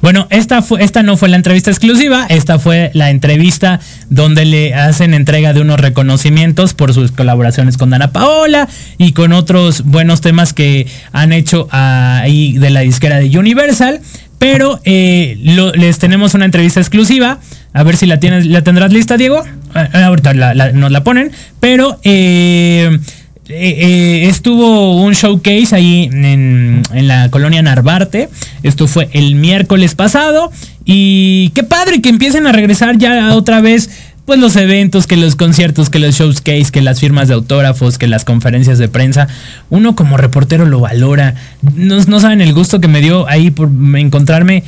[0.05, 3.79] Bueno, esta, fue, esta no fue la entrevista exclusiva, esta fue la entrevista
[4.11, 8.67] donde le hacen entrega de unos reconocimientos por sus colaboraciones con Dana Paola
[8.99, 13.99] y con otros buenos temas que han hecho ahí de la disquera de Universal.
[14.37, 15.39] Pero eh,
[15.75, 17.39] les tenemos una entrevista exclusiva.
[17.73, 19.43] A ver si la tienes, la tendrás lista, Diego.
[19.73, 21.31] Ah, ahorita la- la- nos la ponen.
[21.59, 22.99] Pero eh,
[23.47, 28.29] eh, eh, estuvo un showcase ahí en, la colonia Narvarte.
[28.63, 30.51] Esto fue el miércoles pasado.
[30.83, 33.89] Y qué padre que empiecen a regresar ya otra vez
[34.25, 38.07] pues los eventos, que los conciertos, que los showcase, que las firmas de autógrafos, que
[38.07, 39.27] las conferencias de prensa,
[39.69, 41.35] uno como reportero lo valora.
[41.75, 44.63] No saben el gusto que me dio ahí por encontrarme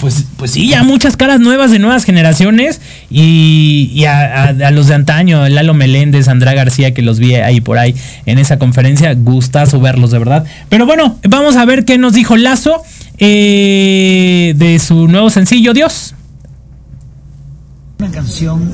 [0.00, 2.80] pues, pues sí, ya muchas caras nuevas de nuevas generaciones
[3.10, 7.94] y, a, los de antaño, Lalo Meléndez, Andrea García, que los vi ahí por ahí
[8.26, 10.44] en esa conferencia, gustazo verlos de verdad.
[10.68, 12.82] Pero bueno, vamos a ver qué nos dijo Lazo
[13.18, 16.14] eh, de su nuevo sencillo Dios.
[17.98, 18.72] Una canción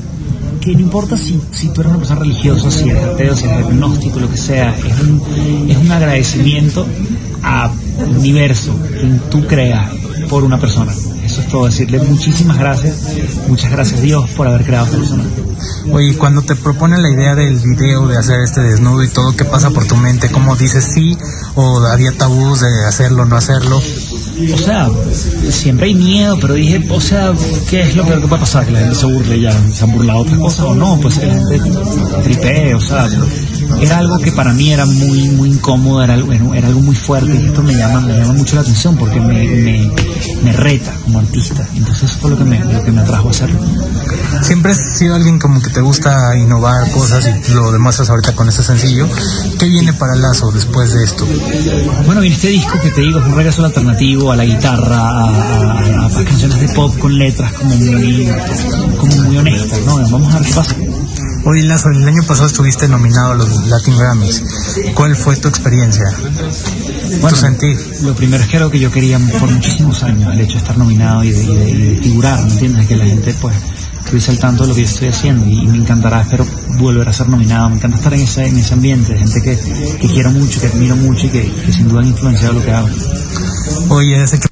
[0.61, 3.65] que no importa si, si tú eres una persona religiosa, si eres ateo, si eres
[3.65, 6.87] agnóstico, lo que sea, es un, es un agradecimiento
[7.43, 7.71] a
[8.15, 9.91] universo, quien tú creas
[10.27, 10.93] por una persona.
[11.23, 12.97] Eso es todo, decirle muchísimas gracias,
[13.47, 15.23] muchas gracias Dios por haber creado esta persona.
[15.91, 19.45] Oye, cuando te proponen la idea del video, de hacer este desnudo y todo, ¿qué
[19.45, 20.29] pasa por tu mente?
[20.29, 21.17] ¿Cómo dices sí?
[21.55, 23.77] ¿O había tabús de hacerlo, no hacerlo?
[23.77, 24.89] O sea,
[25.49, 27.33] siempre hay miedo, pero dije, o sea,
[27.69, 28.65] ¿qué es lo peor que puede pasar?
[28.65, 31.33] Que la gente se burle ya, se han burlado otras cosas o no, pues la
[31.33, 31.59] gente
[32.23, 33.07] tripee, o sea,
[33.81, 37.33] era algo que para mí era muy, muy incómodo, era algo, era algo muy fuerte
[37.35, 39.91] y esto me llama, me llama mucho la atención porque me, me,
[40.43, 41.67] me reta como artista.
[41.75, 43.59] Entonces eso fue lo que me, lo que me atrajo a hacerlo.
[44.41, 48.47] Siempre has sido alguien como que te gusta innovar cosas y lo demuestras ahorita con
[48.49, 49.07] este sencillo.
[49.59, 51.25] ¿Qué viene para Lazo después de esto?
[52.05, 54.97] Bueno, viene este disco que te digo, es un regreso al alternativo, a la guitarra,
[54.97, 58.29] a, a- a canciones de pop con letras como muy,
[58.97, 59.97] como muy honestas, ¿no?
[60.09, 60.75] Vamos a ver qué pasa.
[61.49, 64.43] Oye, Lazo, el año pasado estuviste nominado a los Latin Grammys.
[64.93, 66.03] ¿Cuál fue tu experiencia?
[67.21, 67.37] Bueno,
[68.01, 70.77] lo primero es que lo que yo quería por muchísimos años, el hecho de estar
[70.77, 72.87] nominado y de, y de- y de figurar, ¿me entiendes?
[72.87, 73.55] Que la gente pues
[73.99, 76.45] estuviese al tanto de lo que yo estoy haciendo y, y me encantará, espero
[76.79, 79.57] volver a ser nominado, me encanta estar en ese, en ese ambiente, de gente que,
[80.01, 82.71] que quiero mucho, que admiro mucho y que, que sin duda han influenciado lo que
[82.71, 82.89] hago.
[83.89, 84.47] Oye, hecho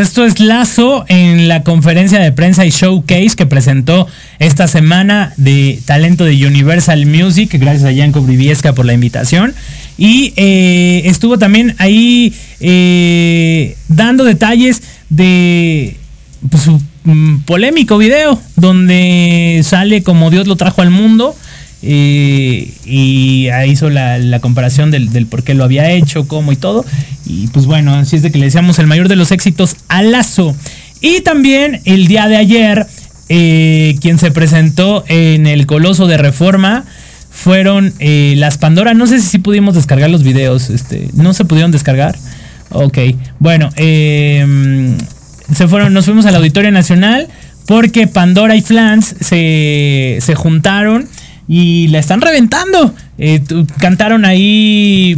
[0.00, 4.08] Esto es Lazo en la conferencia de prensa y showcase que presentó
[4.40, 7.50] esta semana de talento de Universal Music.
[7.60, 9.54] Gracias a Janko Briviesca por la invitación.
[9.96, 15.96] Y eh, estuvo también ahí eh, dando detalles de
[16.50, 21.36] pues, su mm, polémico video donde sale como Dios lo trajo al mundo.
[21.86, 26.84] Eh, y hizo la, comparación del, por qué lo había hecho, cómo y todo.
[27.26, 30.02] Y pues bueno, así es de que le deseamos el mayor de los éxitos a
[30.02, 30.56] Lazo.
[31.00, 32.86] Y también el día de ayer,
[33.28, 36.84] eh, quien se presentó en el Coloso de Reforma
[37.30, 38.94] fueron eh, las Pandora.
[38.94, 40.70] No sé si pudimos descargar los videos.
[40.70, 42.16] Este, ¿No se pudieron descargar?
[42.70, 42.98] Ok.
[43.38, 44.96] Bueno, eh,
[45.54, 47.28] se fueron, nos fuimos al Auditorio Nacional
[47.66, 51.08] porque Pandora y Flans se, se juntaron
[51.48, 52.94] y la están reventando.
[53.18, 53.42] Eh,
[53.78, 55.16] cantaron ahí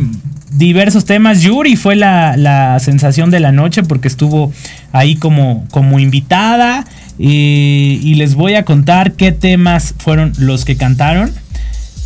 [0.52, 1.42] diversos temas.
[1.42, 4.52] Yuri fue la, la sensación de la noche porque estuvo
[4.92, 6.84] ahí como, como invitada.
[7.18, 11.30] eh, y les voy a contar qué temas fueron los que cantaron.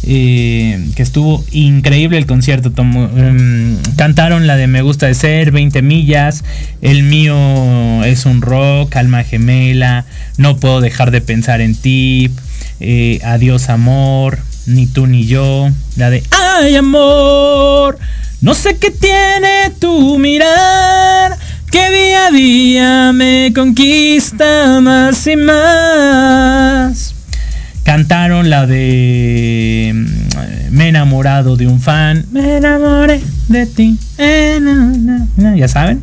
[0.03, 2.71] eh, que estuvo increíble el concierto.
[2.73, 6.43] Tomo- em, cantaron la de Me gusta de ser, 20 millas.
[6.81, 10.07] El mío es un rock, alma gemela.
[10.39, 12.31] No puedo dejar de pensar en ti.
[12.81, 15.69] Eh, adiós amor, ni tú ni yo.
[15.97, 17.99] La de Ay amor,
[18.41, 21.37] no sé qué tiene tu mirar.
[21.71, 27.15] Que día a día me conquista más y más.
[27.85, 32.25] Cantaron la de mm, Me he enamorado de un fan.
[32.33, 33.97] Me enamoré de ti.
[34.19, 34.59] Eh,
[35.57, 36.03] ya saben.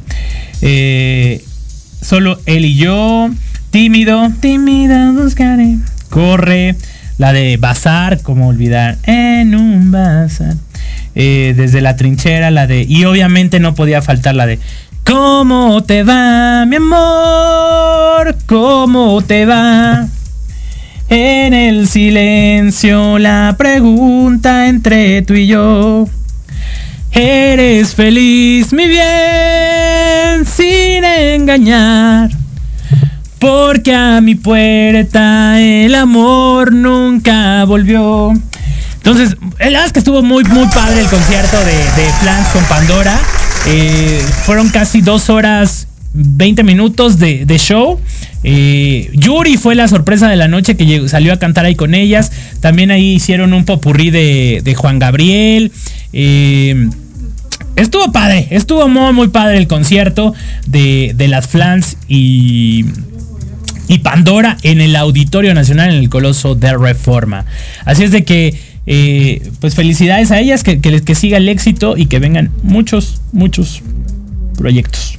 [0.62, 1.44] Eh,
[2.02, 3.30] solo él y yo.
[3.72, 5.78] Tímido, tímido buscaré.
[6.10, 6.76] Corre.
[7.18, 8.98] La de Bazar, como olvidar.
[9.04, 10.54] En un bazar.
[11.16, 12.86] Eh, desde la trinchera, la de.
[12.88, 14.60] Y obviamente no podía faltar la de.
[15.04, 18.36] ¿Cómo te va, mi amor?
[18.46, 20.08] ¿Cómo te va?
[21.10, 26.08] En el silencio la pregunta entre tú y yo.
[27.14, 32.30] ¿Eres feliz, mi bien, sin engañar?
[33.48, 38.34] Porque a mi puerta el amor nunca volvió.
[38.98, 43.18] Entonces, la verdad que estuvo muy, muy padre el concierto de, Flans con Pandora.
[43.68, 48.02] Eh, fueron casi dos horas 20 minutos de, show.
[48.44, 52.34] Eh, Yuri fue la sorpresa de la noche que salió a cantar ahí con ellas.
[52.60, 55.72] También ahí hicieron un popurrí de, Juan Gabriel.
[56.12, 56.90] Eh,
[57.78, 60.34] estuvo padre, estuvo muy, muy padre el concierto
[60.66, 62.84] de las Flans y,
[63.88, 67.46] y Pandora en el Auditorio Nacional en el Coloso de Reforma.
[67.86, 71.98] Así es de que, eh, pues felicidades a ellas, que, que, que siga el éxito
[71.98, 73.82] y que vengan muchos, muchos
[74.58, 75.18] proyectos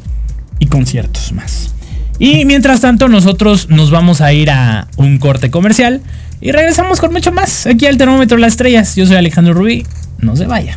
[0.58, 1.74] y conciertos más.
[2.18, 6.02] Y mientras tanto, nosotros nos vamos a ir a un corte comercial
[6.40, 8.96] y regresamos con mucho más aquí al termómetro de las estrellas.
[8.96, 9.86] Yo soy Alejandro Rubí,
[10.18, 10.76] no se vaya.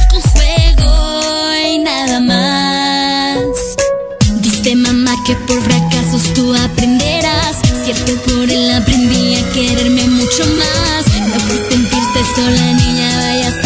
[5.31, 7.57] que por fracasos tú aprenderás.
[7.85, 11.05] Cierto, por él aprendí a quererme mucho más.
[11.29, 13.60] No por sentirte sola, niña, vayas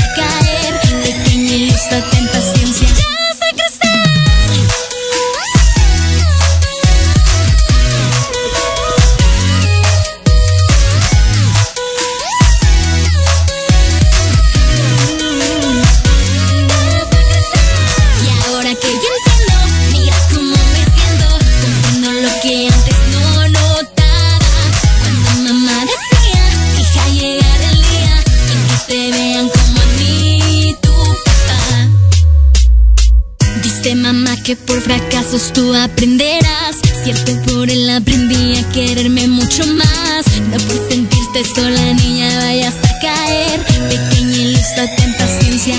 [35.53, 36.77] tú aprenderás.
[37.03, 40.25] Cierto, por él aprendí a quererme mucho más.
[40.49, 43.59] No por sentirte sola, niña, vayas a caer.
[43.89, 45.75] Pequeña ilusa, ten paciencia.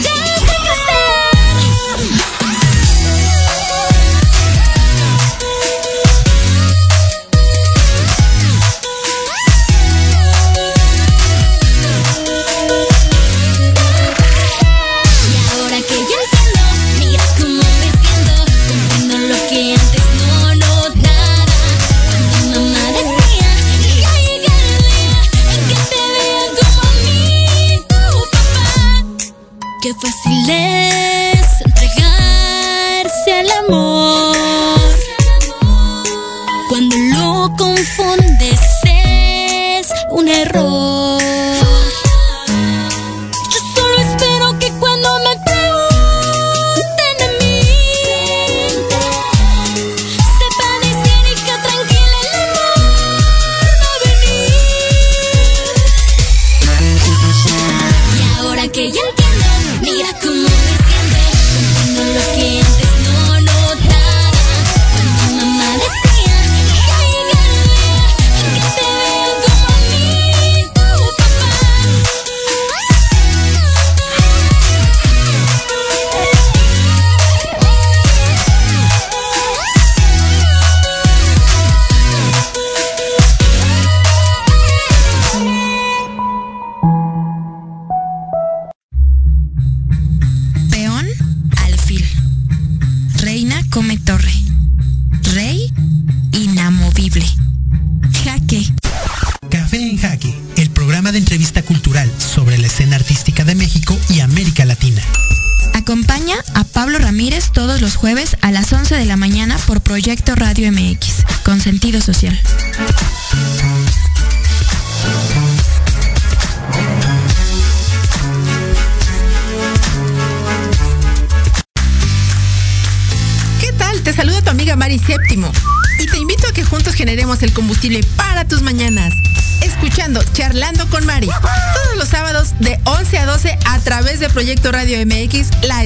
[29.86, 31.05] Qué fácil es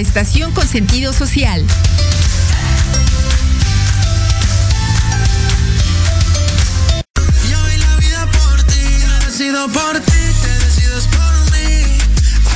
[0.00, 1.64] estación con sentido social.
[9.40, 11.96] Decido por ti, te decides por mí.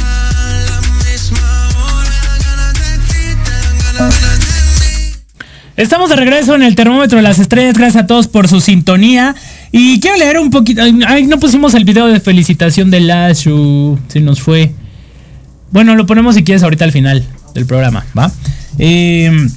[0.03, 6.16] A la misma hora, me dan ganas de ti, te dan ganas de Estamos de
[6.16, 7.78] regreso en el termómetro de las estrellas.
[7.78, 9.34] Gracias a todos por su sintonía.
[9.72, 10.82] Y quiero leer un poquito.
[10.82, 13.99] Ay, no pusimos el video de felicitación de Lashu.
[14.09, 14.72] Se nos fue.
[15.70, 17.24] Bueno, lo ponemos si quieres ahorita al final
[17.55, 18.30] del programa, ¿va?
[18.78, 19.48] Eh,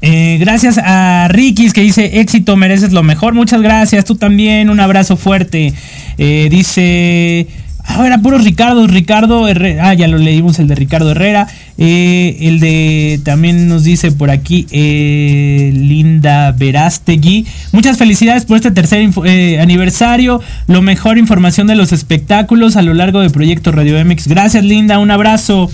[0.00, 3.34] eh, gracias a Rikis que dice éxito, mereces lo mejor.
[3.34, 4.70] Muchas gracias, tú también.
[4.70, 5.72] Un abrazo fuerte.
[6.18, 7.46] Eh, dice.
[7.86, 9.90] Ah, era puro Ricardo, Ricardo Herrera.
[9.90, 11.46] Ah, ya lo leímos, el de Ricardo Herrera.
[11.76, 13.20] El de.
[13.24, 17.44] También nos dice por aquí Linda Verástegui.
[17.72, 19.06] Muchas felicidades por este tercer
[19.60, 20.40] aniversario.
[20.66, 24.28] Lo mejor información de los espectáculos a lo largo del proyecto Radio MX.
[24.28, 24.98] Gracias, Linda.
[24.98, 25.70] Un abrazo.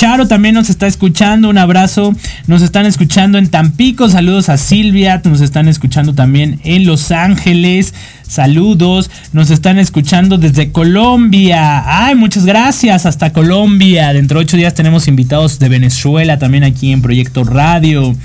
[0.00, 2.14] Charo también nos está escuchando, un abrazo.
[2.46, 7.92] Nos están escuchando en Tampico, saludos a Silvia, nos están escuchando también en Los Ángeles.
[8.26, 11.82] Saludos, nos están escuchando desde Colombia.
[11.84, 14.14] Ay, muchas gracias, hasta Colombia.
[14.14, 18.16] Dentro de ocho días tenemos invitados de Venezuela también aquí en Proyecto Radio.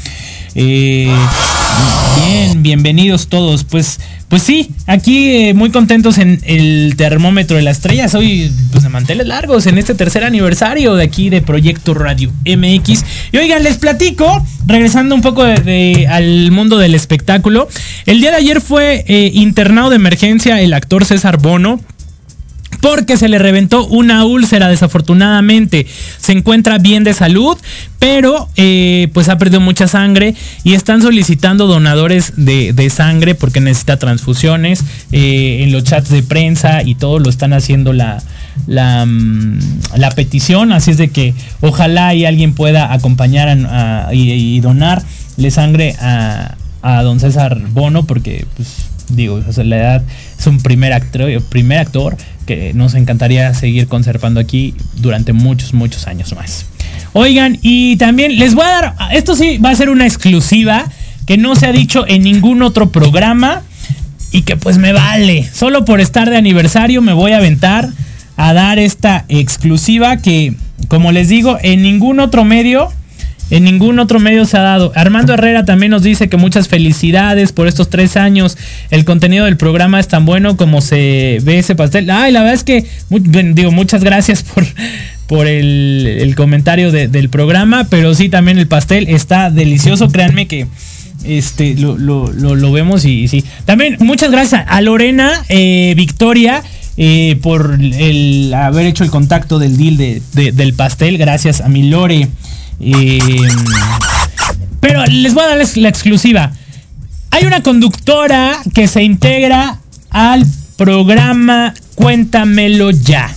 [0.58, 1.12] Eh,
[2.26, 3.64] bien, bienvenidos todos.
[3.66, 4.00] Pues,
[4.30, 8.16] pues sí, aquí eh, muy contentos en el termómetro de las estrellas.
[8.16, 13.04] Hoy, pues de manteles largos en este tercer aniversario de aquí de Proyecto Radio MX.
[13.34, 17.68] Y oigan, les platico, regresando un poco de- al mundo del espectáculo.
[18.06, 21.82] El día de ayer fue eh, internado de emergencia el actor César Bono
[22.82, 25.86] porque se le reventó una úlcera desafortunadamente.
[26.20, 27.58] Se encuentra bien de salud,
[28.00, 33.60] pero eh, pues ha perdido mucha sangre y están solicitando donadores de, de sangre porque
[33.62, 34.84] necesita transfusiones.
[35.12, 38.22] Eh, en los chats de prensa y todo lo están haciendo la,
[38.68, 39.60] la, mm,
[40.16, 46.56] petición, así es de que ojalá y alguien pueda acompañar a- y, donarle sangre a,
[46.82, 48.70] a don César Bono porque pues
[49.10, 50.04] digo, la edad
[50.40, 56.08] es un primer actor, primer actor que nos encantaría seguir conservando aquí durante muchos, muchos
[56.08, 56.66] años más.
[57.14, 60.86] Oigan, y también les voy a dar, esto sí va a ser una exclusiva
[61.26, 63.64] que no se ha dicho en ningún otro programa
[64.32, 65.48] y que pues me vale.
[65.52, 67.90] Solo por estar de aniversario me voy a aventar
[68.38, 70.54] a dar esta exclusiva que,
[70.88, 72.92] como les digo, en ningún otro medio,
[73.52, 74.92] en ningún otro medio se ha dado.
[74.96, 78.58] Armando Herrera también nos dice que muchas felicidades por estos tres años.
[78.90, 82.10] El contenido del programa es tan bueno como se ve ese pastel.
[82.10, 82.86] Ay, la verdad es que,
[83.54, 84.66] digo, muchas gracias por,
[85.28, 90.10] por el, comentario de- del programa, pero sí, también el pastel está delicioso.
[90.10, 90.68] Créanme que
[91.24, 93.44] este lo, lo- vemos y, sí.
[93.66, 96.64] También muchas gracias a Lorena eh, Victoria.
[96.98, 101.68] eh, por el haber hecho el contacto del deal de- de- del pastel, gracias a
[101.70, 102.28] mi Lore.
[102.80, 103.20] Eh,
[104.80, 106.52] pero les voy a dar la exclusiva.
[107.32, 110.46] Hay una conductora que se integra al
[110.78, 113.30] programa Cuéntamelo ya.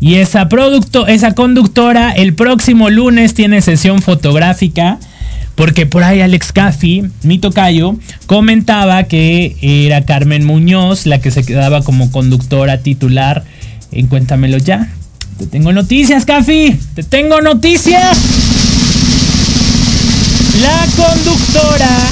[0.00, 4.98] Y esa producto, esa conductora el próximo lunes tiene sesión fotográfica.
[5.54, 11.44] Porque por ahí Alex Caffi, mi tocayo, comentaba que era Carmen Muñoz la que se
[11.44, 13.44] quedaba como conductora titular
[13.92, 14.88] en Cuéntamelo ya.
[15.38, 16.78] Te tengo noticias, Caffi.
[16.94, 18.18] Te tengo noticias.
[20.60, 22.08] La conductora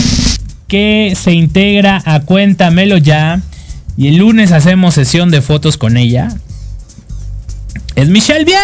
[0.68, 3.40] que se integra a Cuéntamelo ya
[3.96, 6.34] y el lunes hacemos sesión de fotos con ella
[7.94, 8.60] es Michelle Bien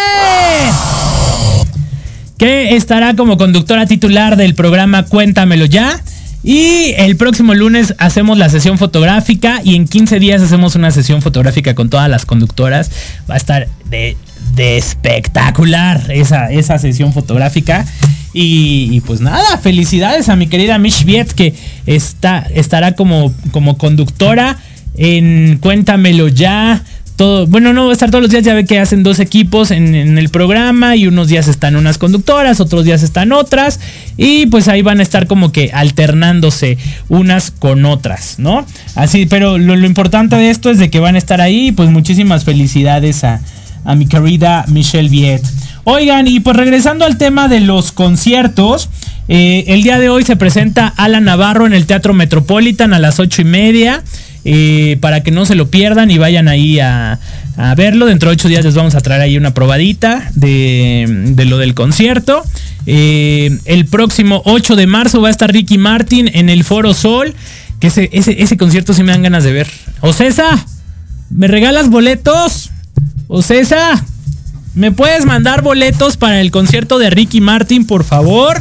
[2.39, 6.01] que estará como conductora titular del programa Cuéntamelo ya.
[6.41, 11.21] Y el próximo lunes hacemos la sesión fotográfica y en 15 días hacemos una sesión
[11.21, 12.91] fotográfica con todas las conductoras.
[13.29, 14.15] Va a estar de,
[14.59, 17.85] espectacular esa, esa sesión fotográfica.
[18.33, 21.55] Y, y pues nada, felicidades a mi querida Mish Viet que
[21.87, 24.57] está, estará como, como conductora
[24.95, 26.83] en Cuéntamelo ya.
[27.15, 29.71] Todo, bueno, no va a estar todos los días, ya ve que hacen dos equipos
[29.71, 33.81] en, en el programa y unos días están unas conductoras, otros días están otras
[34.15, 36.77] y pues ahí van a estar como que alternándose
[37.09, 38.65] unas con otras, ¿no?
[38.95, 41.89] Así, pero lo, lo importante de esto es de que van a estar ahí, pues
[41.89, 43.41] muchísimas felicidades a,
[43.85, 45.41] a mi querida Michelle Viet.
[45.85, 48.89] Oigan, y pues regresando al tema de los conciertos,
[49.27, 53.19] eh, el día de hoy se presenta Alan Navarro en el Teatro Metropolitan a las
[53.19, 54.03] ocho y media.
[54.45, 57.19] eh, para que no se lo pierdan y vayan ahí a,
[57.57, 58.05] a verlo.
[58.05, 61.05] Dentro de ocho días les vamos a traer ahí una probadita de,
[61.35, 62.43] de lo del concierto.
[62.85, 67.35] Eh, el próximo 8 de marzo va a estar Ricky Martin en el Foro Sol.
[67.81, 69.67] Que ese, ese, ese concierto sí me dan ganas de ver.
[70.01, 70.65] Ocesa,
[71.29, 72.71] ¿me regalas boletos?
[73.31, 74.03] Ocesa,
[74.73, 78.59] ¿me puedes mandar boletos para el concierto de Ricky Martin, por favor?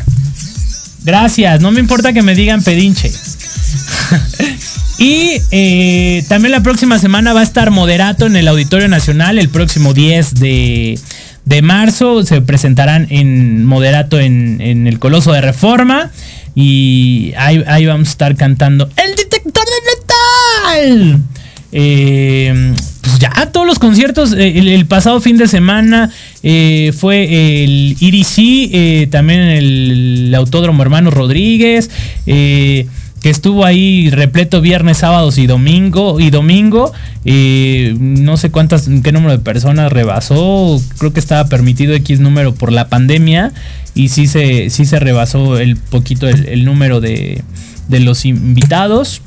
[1.05, 3.11] Gracias, no me importa que me digan pedinche.
[4.99, 9.49] y eh, también la próxima semana va a estar Moderato en el Auditorio Nacional, el
[9.49, 11.01] próximo 10 de,
[11.47, 12.23] de marzo.
[12.27, 16.11] Se presentarán en Moderato en, en el Coloso de Reforma.
[16.55, 21.23] Y ahí, ahí vamos a estar cantando El Detector de Metal.
[21.73, 22.75] Eh,
[23.09, 26.11] pues ya todos los conciertos, eh, el, el pasado fin de semana
[26.43, 31.91] eh, fue el EDC, eh, también en el, Autódromo Hermano Rodríguez,
[32.27, 32.87] eh,
[33.23, 36.93] que estuvo ahí repleto viernes, sábados y domingo, y domingo,
[37.25, 42.71] no sé cuántas, qué número de personas rebasó, creo que estaba permitido X número por
[42.71, 43.53] la pandemia,
[43.95, 47.43] y sí se, sí se rebasó el poquito el, el número de,
[47.89, 49.23] de los invitados.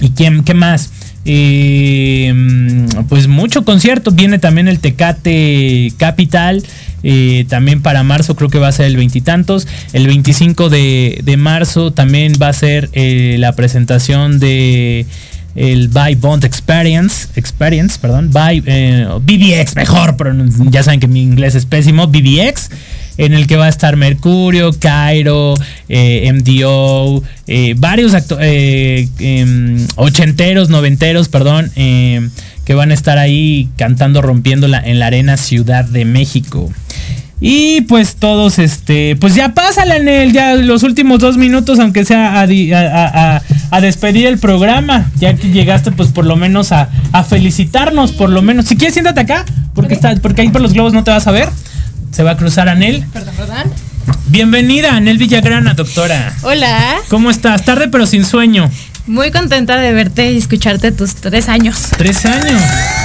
[0.00, 0.90] ¿Y quién, qué más?
[1.28, 4.10] Mm, pues mucho concierto.
[4.10, 6.62] Viene también el Tecate Capital.
[7.02, 9.66] eh, también para marzo creo que va a ser el veintitantos.
[9.92, 15.06] El 25 de, de marzo también va a ser eh, la presentación de
[15.58, 20.32] el By Bond Experience, Experience, perdón, By eh, BBX, mejor, pero
[20.70, 22.70] ya saben que mi inglés es pésimo, BBX,
[23.18, 25.54] en el que va a estar Mercurio, Cairo,
[25.88, 32.30] eh, MDO, eh, varios eh, em, ochenteros, noventeros, perdón, em,
[32.64, 36.70] que van a estar ahí cantando, rompiéndola en la Arena Ciudad de México.
[37.40, 42.04] Y pues todos, este, pues ya pásala en el, ya los últimos dos minutos, aunque
[42.04, 46.24] sea a, di- a- a- a- a despedir el programa, ya que llegaste pues por
[46.26, 48.64] lo menos a, a felicitarnos, por lo menos.
[48.66, 49.44] Si quieres, siéntate acá,
[49.74, 51.48] porque, está, porque ahí por los globos no te vas a ver.
[52.10, 53.04] Se va a cruzar Anel.
[53.12, 53.72] Perdón, perdón.
[54.26, 56.34] Bienvenida, Anel Villagrana, doctora.
[56.42, 57.64] Hola, ¿Cómo estás?
[57.64, 58.70] Tarde pero sin sueño.
[59.08, 61.78] Muy contenta de verte y escucharte tus tres años.
[61.96, 62.60] Tres años.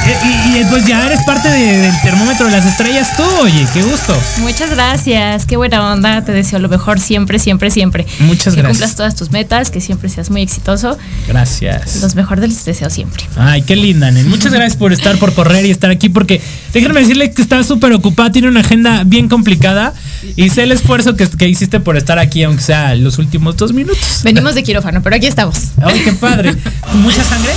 [0.05, 3.65] Y, y- y, pues ya eres parte de- del termómetro de las estrellas tú, oye,
[3.73, 4.15] qué gusto.
[4.39, 8.05] Muchas gracias, qué buena onda, te deseo lo mejor siempre, siempre, siempre.
[8.19, 8.77] Muchas que gracias.
[8.79, 10.97] cumplas todas tus metas, que siempre seas muy exitoso.
[11.27, 12.01] Gracias.
[12.01, 13.23] Los mejor de los deseos siempre.
[13.37, 14.29] Ay, qué linda, Nen.
[14.29, 16.41] Muchas gracias por estar, por correr y estar aquí, porque
[16.73, 19.93] déjenme decirle que está súper ocupada, tiene una agenda bien complicada
[20.35, 23.73] y sé el esfuerzo que, que hiciste por estar aquí, aunque sea los últimos dos
[23.73, 24.21] minutos.
[24.23, 25.57] Venimos de quirófano, pero aquí estamos.
[25.81, 26.55] Ay, qué padre.
[26.93, 27.51] ¿Mucha sangre?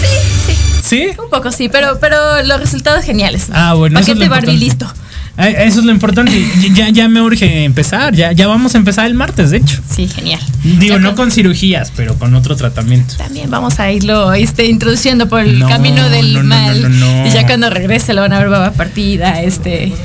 [0.00, 0.06] Sí,
[0.46, 0.56] sí.
[0.82, 1.08] ¿Sí?
[1.22, 3.46] Un poco sí, pero, pero los resultados geniales.
[3.52, 4.86] Ah, bueno, eso es Paquete lo Barbie listo.
[5.38, 6.32] Ay, Eso es lo importante.
[6.74, 8.14] Ya, ya me urge empezar.
[8.14, 9.80] Ya, ya vamos a empezar el martes, de hecho.
[9.88, 10.40] Sí, genial.
[10.62, 13.14] Digo, no con cirugías, pero con otro tratamiento.
[13.16, 17.26] También vamos a irlo este, introduciendo por el No, camino del no, no, mal.
[17.26, 19.92] Y ya cuando regrese lo van a ver baba partida, este.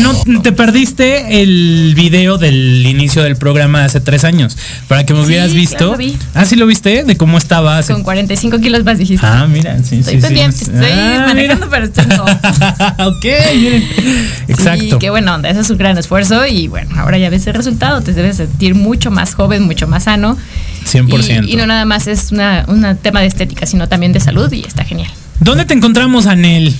[0.00, 4.56] No, no, te perdiste el video del inicio del programa de hace tres años.
[4.88, 5.90] Para que me hubieras visto.
[5.92, 6.16] lo vi.
[6.34, 7.92] Ah, sí lo viste, de cómo estaba hace.
[7.92, 9.26] Con 45 kilos más dijiste.
[9.26, 10.26] Ah, mira, sí, Estoy sí, sí.
[10.26, 12.24] pendiente, estoy Ah, manejando, pero estoy no.
[13.06, 13.24] ok,
[13.54, 13.85] miren.
[14.48, 14.84] Exacto.
[14.84, 17.54] Y qué buena onda, eso es un gran esfuerzo y bueno, ahora ya ves el
[17.54, 20.36] resultado, te debes sentir mucho más joven, mucho más sano.
[20.84, 21.46] 100%.
[21.46, 24.52] Y, y no nada más es una, un tema de estética, sino también de salud
[24.52, 25.10] y está genial.
[25.40, 26.74] ¿Dónde te encontramos, Anel?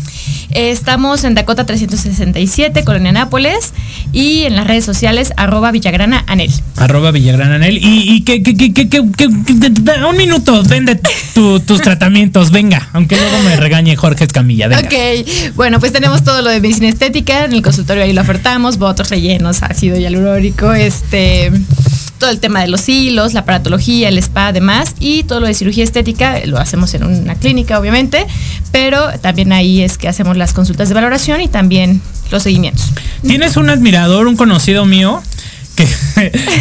[0.51, 3.73] Estamos en Dakota 367, Colonia Nápoles,
[4.13, 6.51] y en las redes sociales, arroba Villagrana Anel.
[6.77, 7.77] Arroba Villagrán Anel.
[7.79, 10.99] Y, y que, que, que, que, un minuto, vende
[11.35, 12.89] tu- tus tratamientos, venga.
[12.93, 14.83] Aunque luego me regañe Jorge Escamilla, venga.
[14.89, 18.79] Ok, bueno, pues tenemos todo lo de medicina estética, en el consultorio ahí lo ofertamos,
[18.79, 21.53] botos rellenos, ácido hialurónico, este,
[22.19, 25.55] todo el tema de los hilos, la aparatología, el spa, además, y todo lo de
[25.55, 28.27] cirugía estética lo hacemos en una clínica, obviamente,
[28.73, 32.01] pero también ahí es que hacemos las consultas de valoración y también
[32.31, 32.93] los seguimientos.
[33.27, 35.23] Tienes un admirador, un conocido mío,
[35.75, 35.87] que,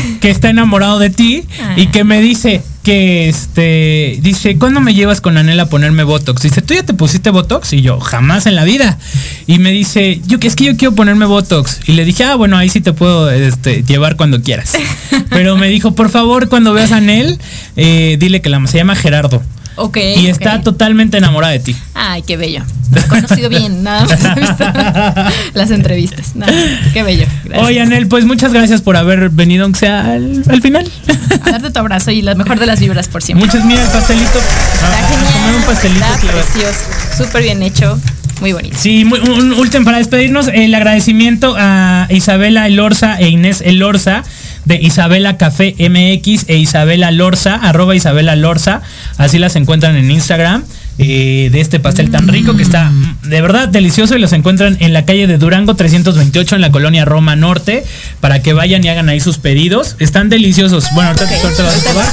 [0.21, 1.45] que está enamorado de ti
[1.75, 6.43] y que me dice que este dice, ¿cuándo me llevas con Anel a ponerme Botox?
[6.43, 7.73] Dice, ¿tú ya te pusiste Botox?
[7.73, 8.99] Y yo, jamás en la vida.
[9.47, 11.79] Y me dice, yo que es que yo quiero ponerme Botox.
[11.87, 14.73] Y le dije, ah, bueno, ahí sí te puedo este, llevar cuando quieras.
[15.31, 17.39] Pero me dijo, por favor, cuando veas a Anel,
[17.75, 19.41] eh, dile que la, se llama Gerardo.
[19.77, 19.97] Ok.
[20.17, 21.75] Y está totalmente enamorada de ti.
[21.93, 22.63] Ay, qué bello.
[22.91, 24.63] Lo he conocido bien, nada más he visto
[25.53, 26.35] las entrevistas.
[26.35, 26.53] Nada,
[26.93, 27.25] qué bello.
[27.43, 27.67] Gracias.
[27.67, 30.89] Oye, Anel, pues muchas gracias por haber venido, aunque sea al, al final.
[31.43, 33.47] A darte tu abrazo y la mejor de las vibras por siempre.
[33.47, 34.39] Muchas, mira el pastelito.
[34.39, 36.05] Está A comer un pastelito.
[36.05, 36.79] Está precioso,
[37.17, 37.99] súper bien hecho,
[38.39, 38.77] muy bonito.
[38.79, 44.23] Sí, muy- un último para despedirnos, el agradecimiento a Isabela Elorza e Inés Elorza
[44.65, 48.81] de Isabela Café MX e Isabela Lorza, arroba Isabela Lorza,
[49.17, 50.63] así las encuentran en Instagram.
[50.97, 54.77] eh, de este pastel tan rico que está mm, de verdad delicioso y los encuentran
[54.79, 57.83] en la calle de Durango 328 en la colonia Roma Norte
[58.21, 59.97] para que vayan y hagan ahí sus pedidos.
[59.99, 60.85] Están deliciosos.
[60.93, 62.05] Bueno, ahorita te- ahorita vas a probar.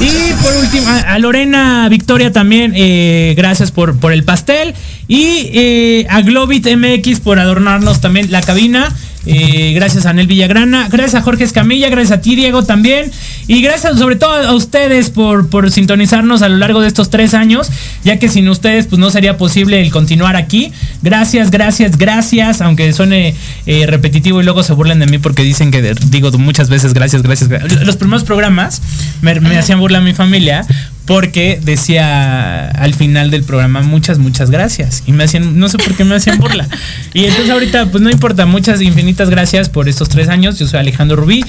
[0.00, 4.74] Y por último, a a Lorena Victoria también, eh, gracias por, por el pastel.
[5.06, 8.92] Y eh, a Globit MX por adornarnos también la cabina.
[9.26, 13.10] Eh, gracias a Anel Villagrana, gracias a Jorge Escamilla, gracias a ti, Diego, también.
[13.46, 17.34] Y gracias sobre todo a ustedes por, por sintonizarnos a lo largo de estos tres
[17.34, 17.70] años,
[18.04, 20.72] ya que sin ustedes pues no sería posible el continuar aquí.
[21.02, 23.34] Gracias, gracias, gracias, aunque suene
[23.66, 27.22] eh, repetitivo y luego se burlen de mí porque dicen que digo muchas veces gracias,
[27.22, 27.48] gracias.
[27.48, 27.86] gracias.
[27.86, 28.82] Los primeros programas
[29.22, 30.66] me, me hacían burla a mi familia
[31.06, 35.02] porque decía al final del programa muchas, muchas gracias.
[35.06, 36.66] Y me hacían, no sé por qué me hacían burla.
[37.12, 40.58] Y entonces ahorita, pues no importa, muchas infinitas gracias por estos tres años.
[40.58, 41.44] Yo soy Alejandro Rubí.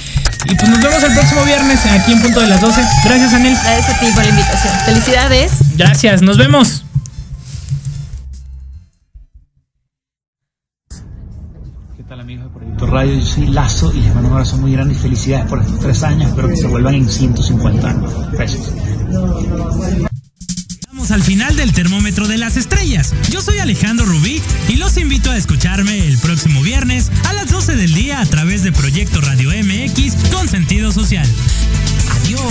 [0.46, 2.82] Y pues nos vemos el próximo viernes aquí en punto de las 12.
[3.06, 3.54] Gracias, Anel.
[3.54, 4.74] Gracias a ti por la invitación.
[4.86, 5.52] Felicidades.
[5.76, 6.85] Gracias, nos vemos.
[12.76, 13.20] Proyecto Radio?
[13.20, 16.04] Yo soy Lazo y les mando un abrazo muy grande y felicidades por estos tres
[16.04, 16.30] años.
[16.30, 18.12] Espero que se vuelvan en 150 años.
[18.32, 18.74] Gracias.
[20.82, 23.14] llegamos al final del termómetro de las estrellas.
[23.30, 27.76] Yo soy Alejandro Rubí y los invito a escucharme el próximo viernes a las 12
[27.76, 31.28] del día a través de Proyecto Radio MX con sentido social.
[32.22, 32.42] Adiós.